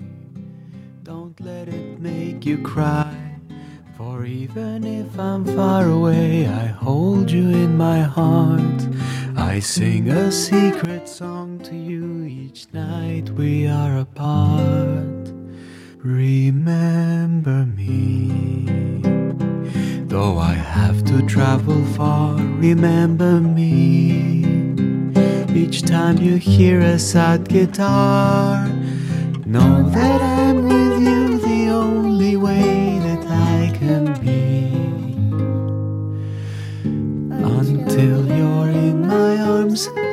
Don't 1.06 1.32
let 1.46 1.68
it 1.68 2.00
make 2.00 2.52
you 2.52 2.74
cry. 2.74 3.27
For 4.18 4.26
even 4.26 4.84
if 4.84 5.20
I'm 5.20 5.46
far 5.46 5.88
away 5.88 6.48
I 6.48 6.66
hold 6.66 7.30
you 7.30 7.50
in 7.50 7.78
my 7.78 8.00
heart. 8.00 8.82
I 9.36 9.60
sing 9.60 10.10
a 10.10 10.32
secret 10.32 11.08
song 11.08 11.60
to 11.60 11.76
you 11.76 12.24
each 12.24 12.66
night 12.74 13.30
we 13.30 13.68
are 13.68 14.00
apart. 14.00 15.32
Remember 15.98 17.68
me. 17.68 18.32
Though 20.08 20.40
I 20.40 20.54
have 20.54 21.06
to 21.06 21.22
travel 21.28 21.86
far, 21.96 22.38
remember 22.38 23.40
me. 23.40 24.42
Each 25.54 25.84
time 25.84 26.18
you 26.18 26.38
hear 26.38 26.80
a 26.80 26.98
sad 26.98 27.48
guitar, 27.48 28.68
know 29.46 29.88
that 29.92 30.22
I'm 30.24 30.64
with 30.64 31.02
you 31.04 31.38
the 31.38 31.70
only 31.70 32.36
way 32.36 32.77
times. 39.86 40.07